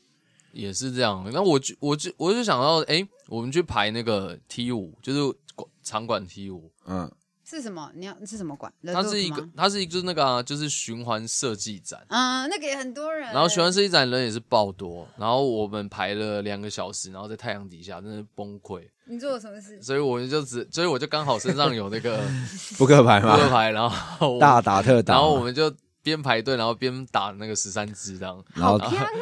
[0.52, 1.28] 也是这样。
[1.32, 5.36] 那我就我就我就想到，哎、我们去排那个 T 五，就是
[5.82, 7.10] 场馆 T 五，嗯，
[7.44, 7.90] 是什么？
[7.94, 8.72] 你要是什么馆？
[8.92, 12.00] 它是一个吗，它是一个就是那个、啊、就是循环设计展。
[12.08, 13.32] 嗯，那个也很多人。
[13.32, 19.82] 然后循环设计展人也是爆多，然后我们排了两个小时，然后在太阳底下真的崩溃，你做了什么事？
[19.82, 22.20] 所以我就只，所以我就刚好身上有那个
[22.78, 23.36] 扑克牌嘛？
[23.36, 28.78] 扑克牌，然后大打特打，然后我们就边排队，然后边打那个十三只这样，然后！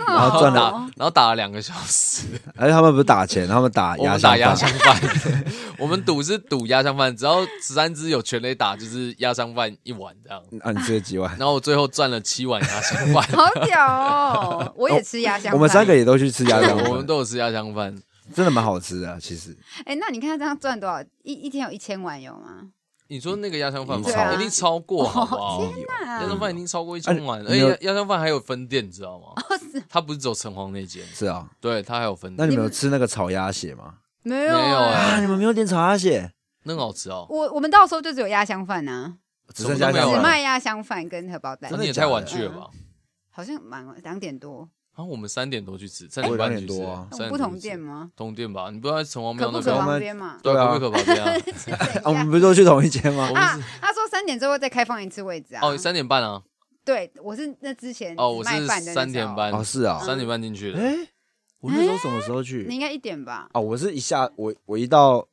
[0.07, 5.45] 然后赚了打，然后打了两个小时，而且他们不是打钱，他们打我压们打压箱箱饭。
[5.79, 10.43] 我们赌是赌压箱饭，只要十三只有全垒打，就是压箱饭一碗这样。
[10.61, 11.31] 啊，你吃了几碗？
[11.39, 14.73] 然后我最后赚了七碗压箱饭，好屌哦！
[14.77, 15.55] 我也吃压箱饭。
[15.55, 17.95] 我们三个也都去吃鸭香我们，都有吃压箱饭。
[18.35, 19.19] 真的蛮好吃的啊。
[19.21, 21.03] 其实哎，那你看这样赚多少？
[21.23, 22.69] 一一天有一千碗有吗？
[23.09, 24.35] 你说那个压箱饭吗？
[24.35, 25.63] 一定超过，好不好？
[25.99, 29.27] 压箱饭已经超过一千碗，而且压箱饭还有分店，你知道吗？
[29.89, 31.49] 他不是只有城隍那间，是啊。
[31.61, 33.95] 对，他还有分店那，你们有吃那个炒鸭血吗？
[34.23, 36.31] 没有没有啊，你们没有点炒鸭血，
[36.65, 37.27] 那很好吃哦。
[37.31, 39.15] 我我们到时候就只有鸭香饭呐，
[39.55, 40.23] 只剩鸭什么都没有了香饭。
[40.23, 41.79] 只卖鸭香饭跟荷包蛋那。
[41.79, 42.69] 你也太晚去了吧？
[43.31, 44.69] 好像蛮两点多，
[44.99, 48.11] 啊，我们三点多去吃，三点半去吃不同店吗？
[48.17, 48.69] 同店吧？
[48.69, 49.77] 你不知道在城隍庙那边？
[49.77, 50.37] 旁边嘛？
[50.43, 55.61] 对对啊可不可旁边 我们不是都去同一间吗啊，他说三点之后再开放一次位置啊。
[55.65, 56.43] 哦三点半啊，
[56.85, 60.81] 对，我是那之前哦我是三点半哦，是啊，三点半进去的。
[60.81, 60.97] 哎，
[61.61, 62.75] 我那时候什么时候去你去？
[62.75, 63.49] 应该一点吧？
[63.53, 65.25] 啊，我是一下我我一到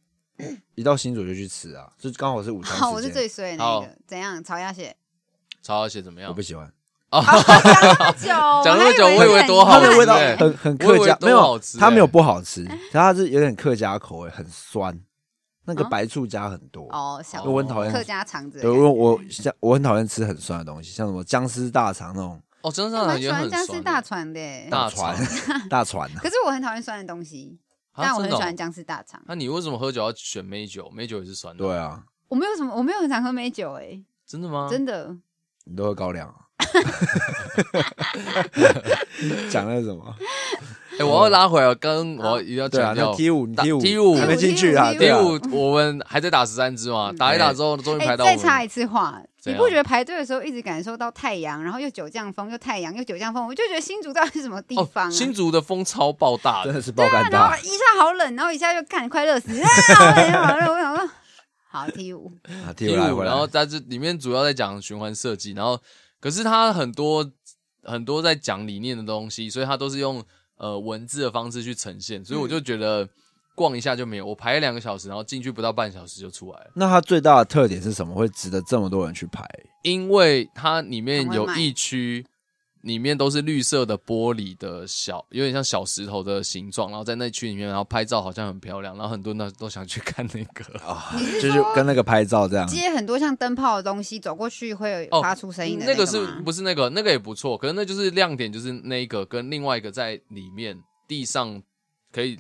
[0.76, 3.10] 一到新竹就去吃啊，就刚好是午餐好，我是。
[3.10, 3.90] 最衰的那好个。
[4.06, 4.44] 怎样？
[4.44, 4.96] 炒鸭血？
[5.64, 6.44] 曹小姐怎么样我不？
[6.44, 6.72] 喜欢，
[7.20, 8.28] 啊，讲那么久，
[8.64, 15.00] 讲那么久我以为多好的味道欸很很客家，没有好吃，欸它没有不好吃，它是有点客家口味，很酸，
[15.66, 16.88] 那个啊白醋加很多。
[16.92, 26.20] 哦，小我很讨厌客家肠子的对，我像我很讨厌吃很酸的东西，像什么僵尸大肠那种哦，真的也很欢姜丝酸大的肠的，大船肠 大船啊。
[26.22, 27.58] 可是我很讨厌酸的东西，
[27.92, 29.22] 啊但我很喜欢僵尸大肠。
[29.26, 30.90] 那你为什么喝酒要选美酒？
[30.94, 31.64] 美酒也是酸的。
[31.64, 34.68] 对，啊，我没有什么，我没有很常喝美酒，哎，真的吗？
[34.70, 35.16] 真的。
[35.68, 36.45] 你都喝高粱啊？
[39.50, 40.16] 讲那个什么？
[40.98, 48.24] 哎，我要拉回来，刚刚我要一定要对啊，那强调 T 五，你打 T 五 T 五还没进去啊？T5 对啊第五，我们还在打十三支嘛，嗯打一打之后，终于哎、排到。
[48.24, 55.10] 再插一次话，你不觉得排队的时候一直感受到太阳，然后又九降风，又太阳，又九降风，我就觉得新竹到底是什么地方啊？
[55.10, 57.40] 哦，新竹的风超爆大的，真的是爆肝大。
[57.40, 61.10] 然后一下好冷，然后一下又看快热死，啊，好冷好冷，我想说，
[61.70, 62.32] 好 T 五，
[62.66, 65.78] 啊，T T 五然后在这里面主要在讲循环设计，然后
[66.20, 67.32] 可是它很多
[67.84, 70.24] 很多在讲理念的东西，所以它都是用
[70.58, 73.08] 呃文字的方式去呈现，所以我就觉得
[73.56, 78.14] 逛一下就没有，我排了两个小时，然后进去不到半小时就出来了，那它最大的特点是什么？
[78.14, 79.44] 会值得这么多人去排？
[79.84, 82.26] 因为它里面有很会卖一区。
[82.86, 90.80] 里面都是绿色的玻璃的小，有点像小石头的形状，然后在那区里面，然后拍照好像很漂亮，然后很多人都想去看那个。
[90.86, 91.12] 啊
[91.42, 92.68] 就是跟那个拍照这样。
[92.68, 97.58] 接很多像灯泡的东西，走过去会有哦发出声音的那个是不是那个那个也不错？
[97.58, 101.60] 可是那就是亮点，就是那一个跟另外一个在里面地上
[102.12, 102.38] 可以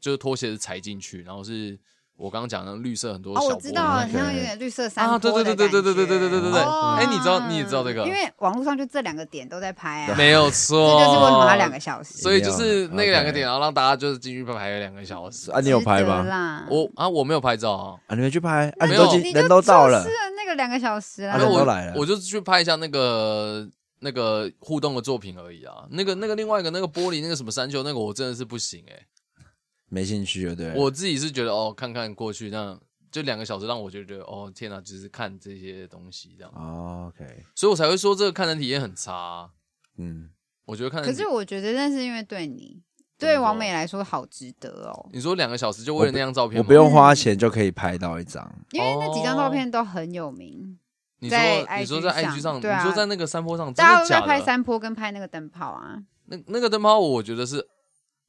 [0.00, 1.78] 就是拖鞋子踩进去，然后是
[2.22, 6.60] 我刚刚讲的绿色很多哦，我知道像有点绿色山啊，对坡的对对对对对对对对对对对。
[6.60, 8.12] 哦哎，你知道你也知道这个因？
[8.12, 12.22] 为网络上就这两个点都在拍啊，没有 错这错，就是为什么它两个小时。
[12.22, 15.50] 所以就是那个两个点，然后让大家就是进去排了两个小时。
[15.50, 16.64] 啊，你有拍值得吗？
[16.70, 18.68] 我啊，我没有拍照啊，啊，你没去拍？
[18.78, 20.04] 啊，你没有人都到了
[20.36, 21.38] 那个两个小时啦啊。
[21.40, 23.68] 那我人都来了我就去拍一下那个
[23.98, 25.74] 那个互动的作品而已啊。
[25.90, 28.94] 那个那个另外一个那个玻璃那个什么山丘那个我真的是不行哎、
[29.92, 30.72] 没兴趣了，对？
[30.74, 32.80] 我自己是觉得哦，看看过去那样
[33.10, 39.50] 就两个小时，让我就觉得哦天哪，只是看这些东西这样，哦 OK，所以我才会说这个看人体验很差啊、
[39.98, 40.30] 嗯，
[40.64, 42.80] 我觉得看人，可是我觉得那是因为对你，
[43.18, 48.50] 对王美来说好值得哦，你说两个小时就为了那张照片吗我不用花钱就可以拍到一张。
[48.70, 50.78] 因为那几张照片都很有名，
[51.18, 54.20] 你在说你说在 IG 上，你说在那个山坡上，真大家都在？
[54.22, 56.02] 拍山坡跟拍那个灯泡啊。
[56.24, 57.68] 那那个灯泡，我觉得是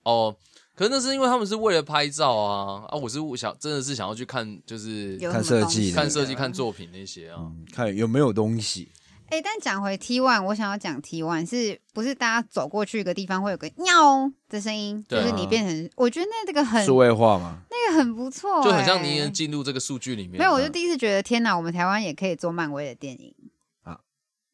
[0.04, 0.36] 哦，
[0.76, 2.98] 可是那是因为他们是为了拍照啊啊！
[2.98, 7.38] 我是想真的是想要去看，就是有看设计的看设计、看作品那些啊。
[7.40, 8.90] 嗯，看有没有东西。
[9.30, 20.38] 哎、但讲回 T one，我想要讲 T one 是不是大家走过去一个地方会有个喵的声音，对啊就是你变成，我觉得那这个很数位化嘛，那个很不错、就很像你哎也进入这个数据里面。
[20.38, 23.34] 没有，我就第一次觉得天哪，我们台湾也可以做漫威的电影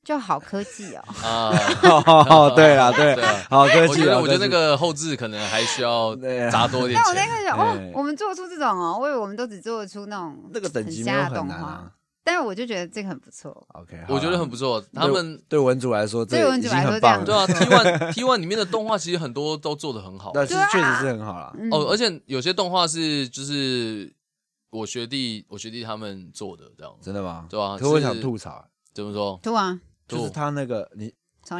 [0.09, 1.03] 就好科技哦。
[1.23, 1.53] 啊，
[1.85, 3.15] 哦，对啊，对
[3.47, 3.87] 好科技啊。
[3.87, 6.15] 我觉得我觉得那个后置可能还需要
[6.51, 7.29] 砸多一点但我那钱。
[7.29, 11.91] 个想，哦，我们做出这种哦，我以为我们都只做得出那种那个等级没有很瞎的动画，难啊。
[12.23, 13.51] 但是我就觉得这个很不错。
[13.75, 17.25] OK，我觉得很不错，他们对文组来说，对文组来说很棒了。
[17.25, 20.31] 对啊，T one T one 里面的动画其实很多都做的很好。
[20.33, 21.53] 但是确实是很好啦。
[21.59, 24.11] 嗯哦，而且有些动画是就是
[24.71, 27.45] 我学弟我学弟他们做的这样，真的吗？
[27.47, 29.39] 对啊可我想吐槽，怎么说？
[29.41, 29.79] 吐啊，
[30.17, 31.13] 就是他那个你，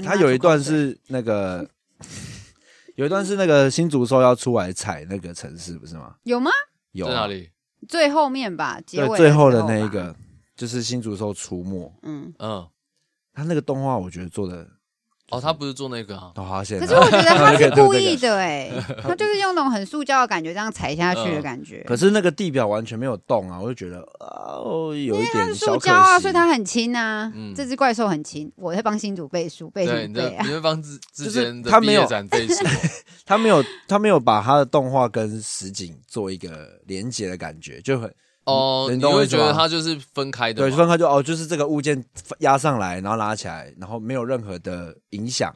[0.03, 1.69] 他有一段是那个，
[2.95, 6.15] 有一段是那个新竹兽要出来踩那个城市，不是吗？
[6.23, 6.51] 有吗？
[6.91, 7.27] 有啊在哪？
[7.27, 7.49] 里？
[7.87, 10.13] 最后面吧，结对，尾最后的那一个
[10.55, 12.33] 就是新竹兽出没，嗯。
[12.39, 12.67] 嗯，
[13.33, 14.67] 他那个动画我觉得做的
[15.31, 16.79] 哦，他不是做那个啊，都发现。
[16.79, 18.15] 可是我觉得他 是故意。
[18.17, 18.69] 的哎，
[19.03, 21.83] 他就是用那种很塑胶的感觉，这样踩下去的感觉。
[21.87, 25.59] 可是那个地表完全没有动啊，我就觉得啊，哦，有一它是点小可惜。
[25.59, 27.31] 塑胶啊，所以它很轻啊。
[27.35, 30.45] 嗯这只怪兽很轻，我在帮新主背书，背什对，你在么背啊？
[30.47, 32.65] 你会帮之之就是前的他没有毕业展背书，
[33.25, 38.11] 他没有他没有把他的动画跟实景做一个连接的感觉，就很
[38.49, 42.03] 哦，你你会觉得懂我意思吗它就是分开的对，嘛，分开就哦，就是这个物件
[42.39, 45.55] 压上来，然后拉起来，然后没有任何的影响，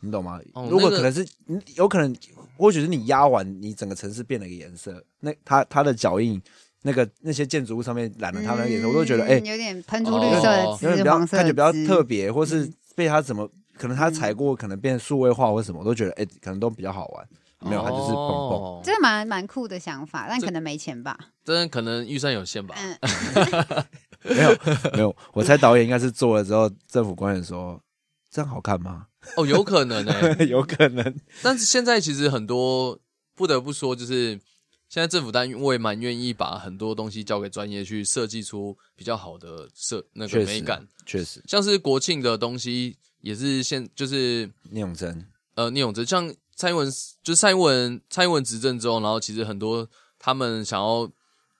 [0.00, 0.40] 你懂吗？
[0.54, 2.14] 哦那个如果可能是你有可能，
[2.56, 6.40] 或许是你压完，你整个城市变了一个颜色，那它它的脚印，
[6.82, 17.28] 那个那些建筑物上面染了它的颜色，我都觉得哎，嗯有点喷出绿色的有点比较黄色的感觉比较特别，或是被它怎么可能他踩过，可能变数位化或什么，我都觉得哎、可能都比较好玩。
[17.64, 18.58] 没有，他就是蹦蹦。
[18.58, 21.16] 哦这蛮蛮酷的想法，但可能没钱吧。
[21.44, 22.74] 真的可能预算有限吧。
[22.76, 22.98] 嗯，
[24.36, 24.50] 没有
[24.94, 27.80] 没有，我猜导演应该是做了之后，政府官员说
[28.30, 29.06] 这样好看吗？
[29.36, 31.14] 哦，有可能哎、 有可能。
[31.42, 32.98] 但是现在其实很多
[33.36, 34.30] 不得不说，就是
[34.88, 46.88] 现在政府单位蛮愿意把很多东西交给专业去设计出比较好的设那个确实美感，确实，像是国庆的东西也是现就是聂永真呃聂永哲，像蔡英文
[47.22, 49.88] 就是蔡英文蔡英文执政之后，然后其实很多
[50.18, 51.10] 他们想要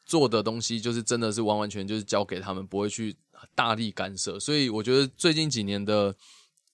[0.05, 3.16] 做的东西，就是真的是完完全就是交给他们，不会去
[3.55, 4.38] 大力干涉。
[4.38, 6.14] 所以我觉得最近几年的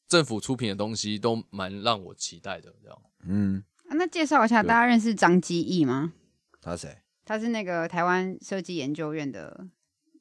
[0.09, 2.75] 政府出品的东西都蛮让我期待的。
[2.83, 6.13] 这样，嗯，啊那介绍一下，大家认识张基义吗？
[6.61, 6.99] 他谁？
[7.25, 9.67] 他是那个台湾设计研究院的，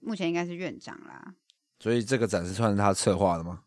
[0.01, 1.33] 目前应该是院长啦。
[1.79, 3.63] 所以这个展示算是他策划的吗？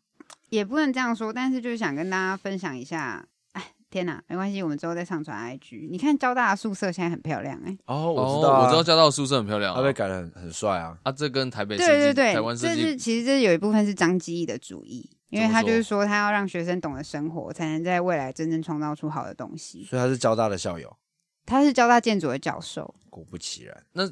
[0.49, 3.27] 也不能这样说，但是就是想跟大家分享一下。
[3.91, 5.89] 哎，天哪，没关系，我们之后再上传 IG。
[5.89, 10.97] 你看交大的宿舍现在很漂亮、哎，哦，我，知道、啊我知道交大的宿舍很漂亮、啊他被，改的很很帅啊。
[11.03, 19.83] 啊，这跟台北、对对对台湾，设这是计其实这有一部分是张基义的主意，因为他就是说他要让学生懂得生活，才能在未来真正创造出好的东西。
[19.83, 20.95] 所以他是交大的校友。
[21.43, 24.05] 他是交大建筑的教授，果不其然，那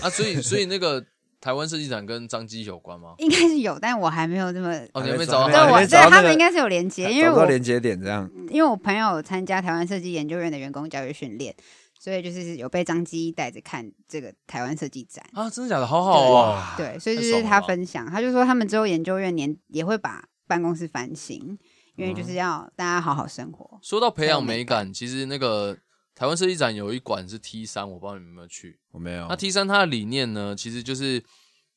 [0.00, 1.04] 啊，所以所以那个
[1.46, 3.14] 台湾设计展跟张基有关吗？
[3.18, 4.68] 应该是有，但我还没有这么。
[4.92, 11.54] 哦，你还还没找到对我对他们应该是有连接，因为我连接点，这样因为我朋友有参加台湾设计研究院的员工教育训练，
[12.00, 15.24] 所以就是有被张基带着看这个台湾设计展。
[15.34, 15.86] 啊，真的假的？
[15.86, 16.74] 好好啊。
[16.76, 21.56] 对，所以就是他分享，他就说他们之后研究院年也会把办公室翻新，
[21.94, 23.78] 因为就是要大家好好生活。
[23.82, 25.78] 说到培养美感，其实那个
[26.16, 28.80] 台湾设计展有一馆是 T 三，我不知道你们有没有去。
[28.90, 29.36] 我没有那。
[29.36, 31.22] T 三它的理念呢，其实就是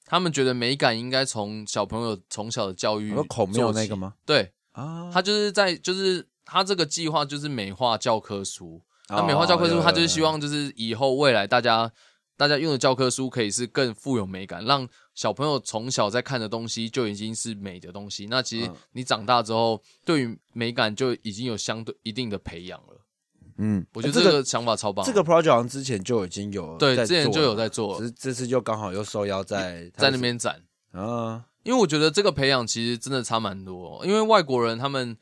[0.06, 3.98] 他们觉得美感应该从小朋友从小的教育我说孔庙做那个？
[3.98, 4.14] 吗？
[4.26, 8.82] 对，啊，他就是在就是他这个计划就是美化教科书。
[9.10, 11.92] 那哦美化教科书，有他就是希望就是以后未来大家
[12.38, 18.28] 大家用的教科书可以是更富有美感，让小朋友从小在看的东西就已经是美的东西。
[18.28, 23.06] 那其实嗯你长大之后，对于美感就已经有相对一定的培养了。
[23.62, 25.06] 嗯，我觉得这这个想法超棒。
[25.06, 34.02] 这个 project 好像之前就已经有对之前就有在做只是这次就刚好又受邀在在那边展，啊，因为我觉得这个培养其实真的差蛮多。
[34.06, 35.18] 因为外国人他们，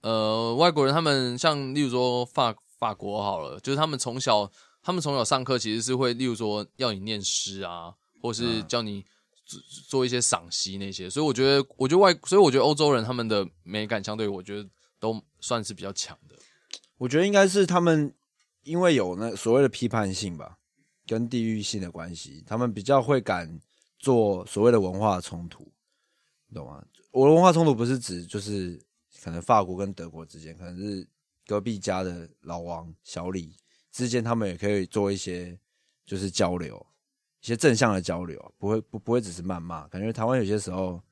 [0.00, 4.50] 呃，外国人他们像例如说法法国好了，就是他们从小
[4.82, 9.04] 他们从小上课其实是会，例如说要你念诗啊，或是嗯叫你
[9.44, 11.10] 做做一些赏析那些。
[11.10, 14.66] 所以我觉得，我觉得外，所以我觉得欧洲人他们的美感相对我觉得
[14.98, 16.34] 都算是比较强的。
[17.02, 18.14] 我觉得应该是他们
[18.62, 20.56] 因为有那所谓的批判性吧，
[21.04, 23.60] 跟地域性的关系，他们比较会敢
[23.98, 25.66] 做所谓的文化冲突，
[26.46, 26.80] 你懂吗？
[27.10, 28.80] 我的文化冲突不是指就是
[29.20, 31.04] 可能法国跟德国之间，可能是
[31.44, 33.56] 隔壁家的老王小李
[33.90, 35.58] 之间，他们也可以做一些
[36.06, 36.86] 就是交流，
[37.40, 39.88] 一些正向的交流，不会不不会只是谩骂。
[39.88, 41.02] 感觉台湾有些时候，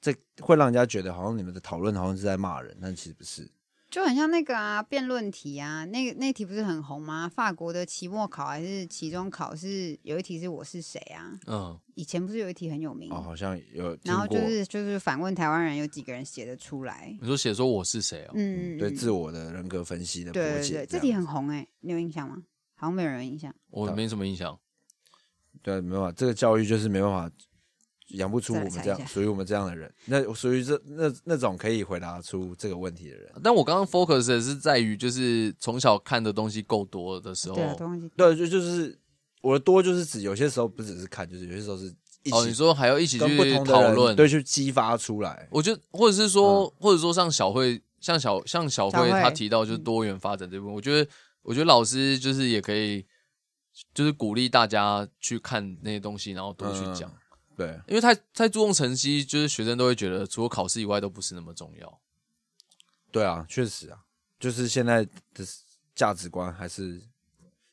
[0.00, 3.50] 这会让人家觉得好像你们的讨论好像是在骂人，但其实不是。
[3.90, 7.28] 就很像那个啊，辩论题啊，那个那题不是很红吗？
[7.28, 11.32] 法国的期末考还是期中考是有一题是我是谁啊？
[11.48, 17.16] 嗯，以前不是有一题很有名，哦，好像有然后，就是就是反问台湾人有几个人写得出来？
[17.20, 18.32] 你说写说我是谁哦？
[18.34, 22.36] 嗯，对嗯自我的人格分析的对对对，这题很红哎、你有印象吗？
[22.76, 23.52] 好像没有人印象。
[23.70, 24.56] 我没什么印象。
[25.62, 27.30] 对，没办法，这个教育就是没办法
[28.10, 33.30] 养不出我们这样属于我们这样的人，那属于这那那种可以回答出这个问题的人。
[33.42, 37.56] 但我刚刚 focus 的是在于，就是从小看的东西够多的时候
[38.16, 38.98] 对，就就是
[39.42, 41.86] 我的多就是指有些时候不只是看，就是有些时候是
[42.22, 45.48] 一哦，你起说还要一起去讨论，对，去激发出来。
[45.50, 46.72] 我觉得，或者是说，嗯。
[46.78, 51.10] 或者说像小慧，像小像小小慧慧她提到就是多元发展这部分，我觉得，
[51.42, 53.06] 我觉得老师就是也可以，
[53.94, 57.16] 就是鼓励大家去看那些东西，然后多去讲，嗯
[57.60, 62.00] 对，因为太太注重成绩，就是学生都会觉得除了考试以外都不是那么重要。
[63.12, 63.98] 对啊，确实啊，
[64.38, 65.04] 就是现在
[65.34, 65.44] 的
[65.94, 67.02] 价值观还是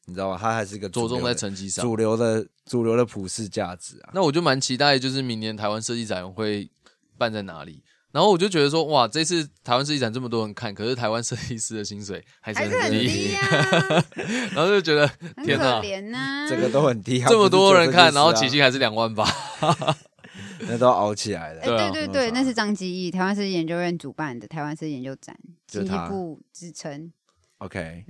[0.03, 0.37] 你知道吧？
[0.37, 1.85] 它还是一个着重在成绩上。
[1.85, 4.11] 主流的主流的普世价值啊。
[4.13, 6.69] 那我就蛮期待，就是明年台湾设计展会
[7.17, 7.81] 办在哪里。
[8.11, 13.35] 然后我就觉得说，哇，这次台湾设计展这么多人看，可是台湾设计师的薪水还是很低。
[13.35, 14.05] 啊，
[14.55, 19.27] 然后就觉得很天哪可怜呐、这个都很低啊，这么多人看，然后起起薪还是两万八，
[20.67, 21.61] 那都熬起来了。
[21.61, 25.37] 哎、对啊对对对，那是张基义，台湾设计研究院主办的台湾设计研究展，
[25.67, 26.07] 经济就是他。
[26.07, 27.11] 部支撑。
[27.59, 28.05] OK，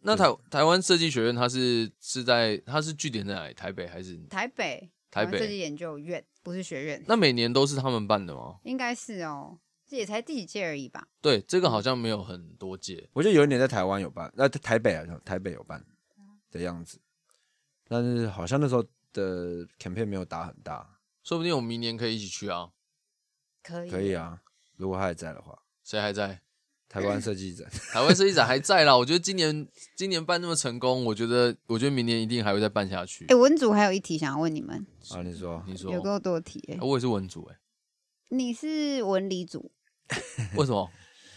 [0.00, 3.54] 那台台湾设计学院它是是在它是据点在哪里？
[3.54, 4.16] 台北还是？
[4.30, 8.58] 台北台北湾设计研究院不是学院，那每年都是他们办的吗？
[8.64, 9.58] 应该是哦。
[9.86, 11.06] 这也才第几届而已吧？
[11.20, 13.08] 对，这个好像没有很多届。
[13.12, 15.84] 我记得有一年在台湾有办，那、台北啊，台北有办
[16.50, 16.98] 的样子，
[17.86, 22.70] 但是好像那时候的 campaign 没有打很大，说不定我们明年可以一起去啊！
[23.62, 24.14] 可以，可以。
[24.14, 24.40] 啊，
[24.76, 26.40] 如果他还在的话，谁还在？
[26.94, 28.96] 台湾设计展， 台湾设计展还在啦。
[28.96, 29.66] 我觉得今年
[29.96, 33.34] 今年办那么成功，我觉得我觉得明年一定还会再办下去哎、。
[33.34, 37.56] 文组还有一题想要问你们，啊，你说你说有，够多题、欸啊我也是文组哎、
[38.28, 39.72] 你是文理组，
[40.56, 40.88] 为什么？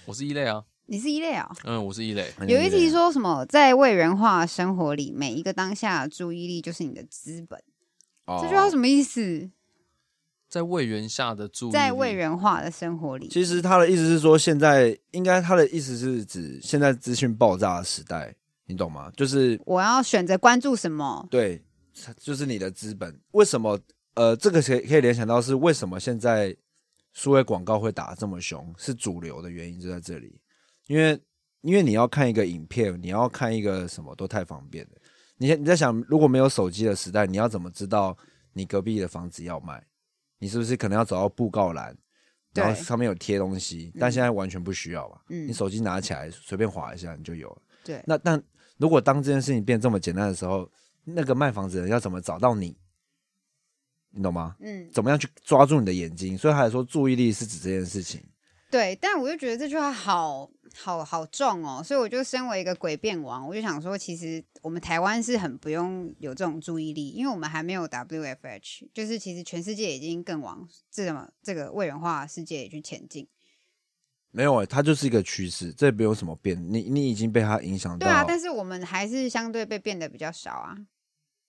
[0.06, 2.32] 我是一类啊，你是一类啊、嗯，我是一类。
[2.48, 7.60] 有一题说什么，在位元化生活里，每一个当下的注意力就是你的资本。
[8.26, 9.50] 哦这句话什么意思？
[10.50, 18.34] 在魏源下的注意，在魏源化的生活里，其实他的意思是说，现在应该他的意思是指现在资讯爆炸的时代，
[18.66, 19.12] 你懂吗？
[19.16, 21.28] 就是我要选择关注什么？
[21.30, 21.62] 对，
[22.18, 23.20] 就是你的资本。
[23.32, 23.80] 为什么？
[24.16, 26.56] 呃，这个可以可以联想到是为什么现在
[27.14, 30.42] 数位广告会打这么凶，是主流的原因就在这里。
[30.88, 31.20] 因为
[31.62, 34.92] 因为你要看一个影片，你要看一个什么都太方便了。
[35.38, 38.18] 你你在想，如果没有手机的时代，你要怎么知道
[38.54, 39.86] 你隔壁的房子要卖？
[40.40, 41.96] 你是不是可能要找到布告栏，
[42.54, 43.92] 然后上面有贴东西？
[44.00, 47.62] 但现在完全不需要嘛，嗯你手机拿起来随便划一下你就有了。
[47.84, 48.42] 对，那但
[48.78, 50.70] 如果当这件事情变这么简单的时候，
[51.04, 52.78] 那个卖房子的人要怎么找到你？
[54.12, 54.56] 你懂吗？
[54.60, 56.38] 嗯，怎么样去抓住你的眼睛？
[56.38, 58.24] 所以他来说注意力是指这件事情。
[58.70, 58.98] 对。
[59.02, 73.28] 但我就觉得这句话好好好重哦，所以我就身为一个诡辩王，我就想说，其实我们台湾是很不用有这种注意力，因为我们还没有 WFH，就是其实全世界已经更往这么这个未元化世界去前进。
[74.30, 76.62] 没有、欸，它就是一个趋势，这没有什么变。
[76.72, 78.06] 你你已经被它影响到。
[78.06, 80.76] 对啊，但是我们还是相对被变得比较少啊，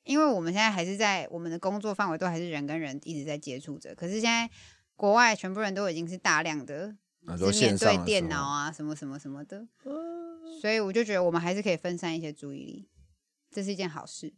[0.04, 4.48] 因为我们现在还是在我们的工作范围都还是人跟人一直在接触着，可是现在
[4.96, 6.96] 国外全部人都已经是大量的啊
[7.36, 9.66] 面线上对电脑，啊，什么什么什么的，
[10.60, 12.88] 所以我就觉得我们还是可以分散一些注意力，
[13.50, 14.32] 这是一件好事。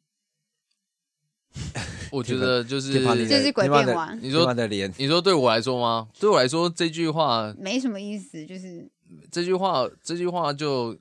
[2.12, 6.08] 我觉得就是天盘你的这是诡天盘的辩王你说的脸，你说对我来说吗？
[6.18, 8.88] 对我来说，这句话，没什么意思，就是
[9.32, 10.96] 这句话，这句话就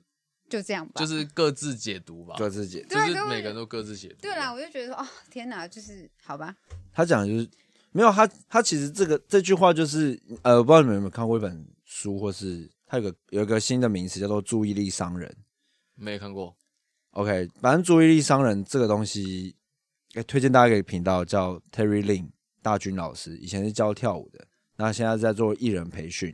[0.48, 1.00] 就这样吧。
[1.00, 2.84] 就是各自解读吧，各自解。
[2.88, 4.16] 就是每个人都各自解读。
[4.22, 6.54] 对啦，，我就觉得说，哦，天哪，就是好吧，
[6.92, 7.48] 他讲的就是
[7.92, 15.36] 没有他，他其实这个这句话就是呃，我不知道你们有没有看过一本书，或是他有个有一个新的名词叫做注意力商人。
[15.96, 16.56] 没看过。
[17.10, 19.56] OK，反正注意力商人这个东西，
[20.14, 22.30] 诶推荐大家一个频道叫 Terry Lin
[22.62, 26.32] 大军老师，以前是教跳舞的，那现在在做艺人培训。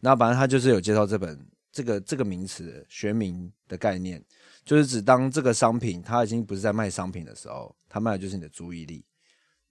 [0.00, 1.38] 那反正他就是有介绍这本
[1.70, 4.20] 这个这个名词学名的概念，
[4.64, 9.04] 就是指当这个商品它已经不是在卖商品的时候，它卖的就是你的注意力。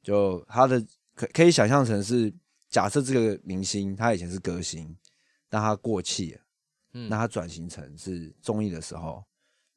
[0.02, 0.80] 就他的
[1.14, 2.34] 可可以想象成是，
[2.70, 4.96] 假设这个明星他以前是歌星，
[5.56, 6.42] 但他过气了。
[6.92, 9.24] 嗯，那他转型成是综艺的时候，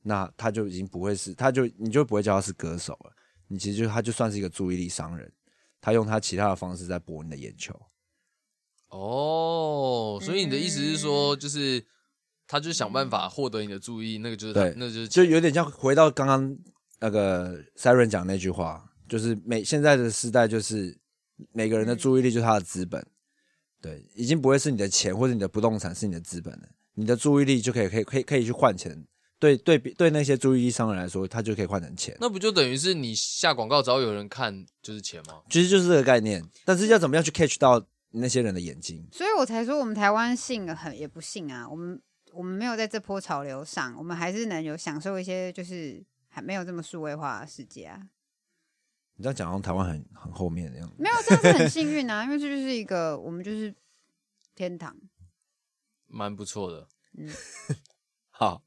[0.02, 3.12] 那他就已经不会是，他就你就不会叫他是歌手了，
[3.46, 5.32] 你其实就他就算是一个注意力商人，
[5.80, 7.80] 他用他其他的方式在博你的眼球。
[8.88, 11.84] 哦，所以你的意思是说，就是
[12.46, 16.56] 他就想办法获得你的注意，那个就是对那就是就有点像回到刚刚
[17.00, 20.96] 那个 Siren 讲那句话，就是每现在的时代就是
[21.52, 23.04] 每个人的注意力就是他的资本，
[23.80, 29.06] 对，已经不会是你的钱或者你的不动产是你的资本了，你的注意力就可以可以可以可以去换钱。
[29.40, 32.16] 对对比对那些注意力商人来说，他就可以换成钱。
[32.20, 35.42] 那不就等于是你下广告只要有人看就是钱吗？
[35.48, 39.06] 其实就是这个概念，但是要怎么样去 catch 到那些人的眼睛？
[39.12, 42.02] 所以我才说我们台湾信了很也不信啊，我们
[42.32, 48.00] 我们没有在这波潮流上，我们还是能有享受一些就是还没有这么数位化的世界啊。
[49.18, 50.94] 你这样讲，到台湾很很后面的样子。
[50.96, 53.74] 没有这样子很幸运啊，因为这就是一个我们就是
[54.54, 54.96] 天堂。
[56.06, 56.88] 蛮不错的。
[57.18, 57.28] 嗯
[58.30, 58.62] 好，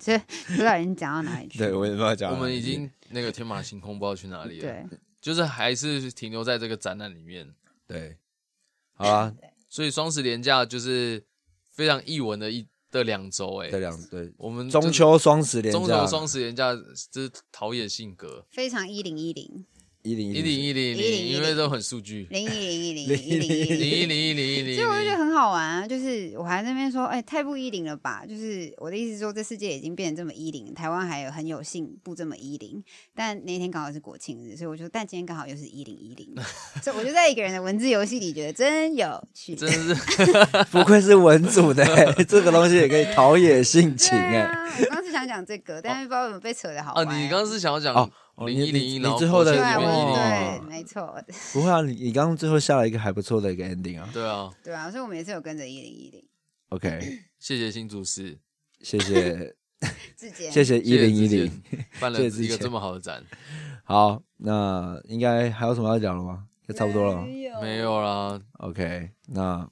[0.00, 1.58] 其实不知道已经讲到哪里去。
[1.58, 7.54] 对我也不知道讲，我们已经那个天马行空，不知道去哪里了。，对，就是还是停留在这个展览里面。
[7.86, 8.16] 对，
[8.94, 9.34] 好啊，
[9.68, 11.22] 所以双十连假就是
[11.70, 13.70] 非常译文的一的两周，哎。
[13.70, 14.32] 这，两对。
[14.36, 16.74] 我们中秋双十连中，秋双十连假
[17.10, 19.64] 这是陶冶性格，非常一零一零
[20.08, 24.18] 一零一零一零1010零，因为都很数据，零一零一零零一 零一零一零。
[24.28, 28.24] 一零一零，所以我就觉得很好玩啊，就是我还在那边说，哎、太不一零了吧？
[28.28, 32.82] 就是我的意思是说，这世界已经变得这么一零，台湾还有很有幸不这么一零。
[33.14, 36.34] 但那天刚好是国庆日，所以我就，但今天刚好又是一零一零，
[36.82, 39.54] 所以我就在一个人的文字游戏里觉得真有趣。
[39.54, 40.34] 真的是
[40.70, 41.84] 不愧是文组的、
[42.28, 44.48] 这个东西也可以陶冶性情哎、
[44.80, 48.10] 我刚是想讲这个，但是不知道有没有被扯的好啊，歪你刚刚是想要讲哦哦
[48.46, 51.20] 零一零一，你你然后最后的对，没错，
[51.52, 54.08] 不会啊，你你刚刚最后下了一个还不错的一个 ending 啊。
[54.12, 56.24] 对啊，对啊，所以我们也是有跟着一零一零
[56.68, 57.00] OK，
[57.38, 58.38] 谢谢新主持，
[58.82, 59.54] 谢谢
[60.50, 61.62] 谢谢一零一零。
[62.00, 63.24] 办了一个这么好的展，
[63.84, 66.46] 好，那应该还有什么要讲了吗？
[66.68, 67.22] 就差不多了。
[67.24, 69.68] 没有没有啦，OK，那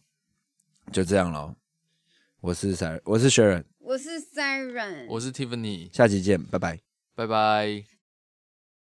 [0.90, 1.54] 就这样了。
[2.40, 6.80] 我是 Sir，我是 Sharon，我是 Siren，我是 Tiffany，下期见，拜拜。
[7.14, 7.95] 拜拜。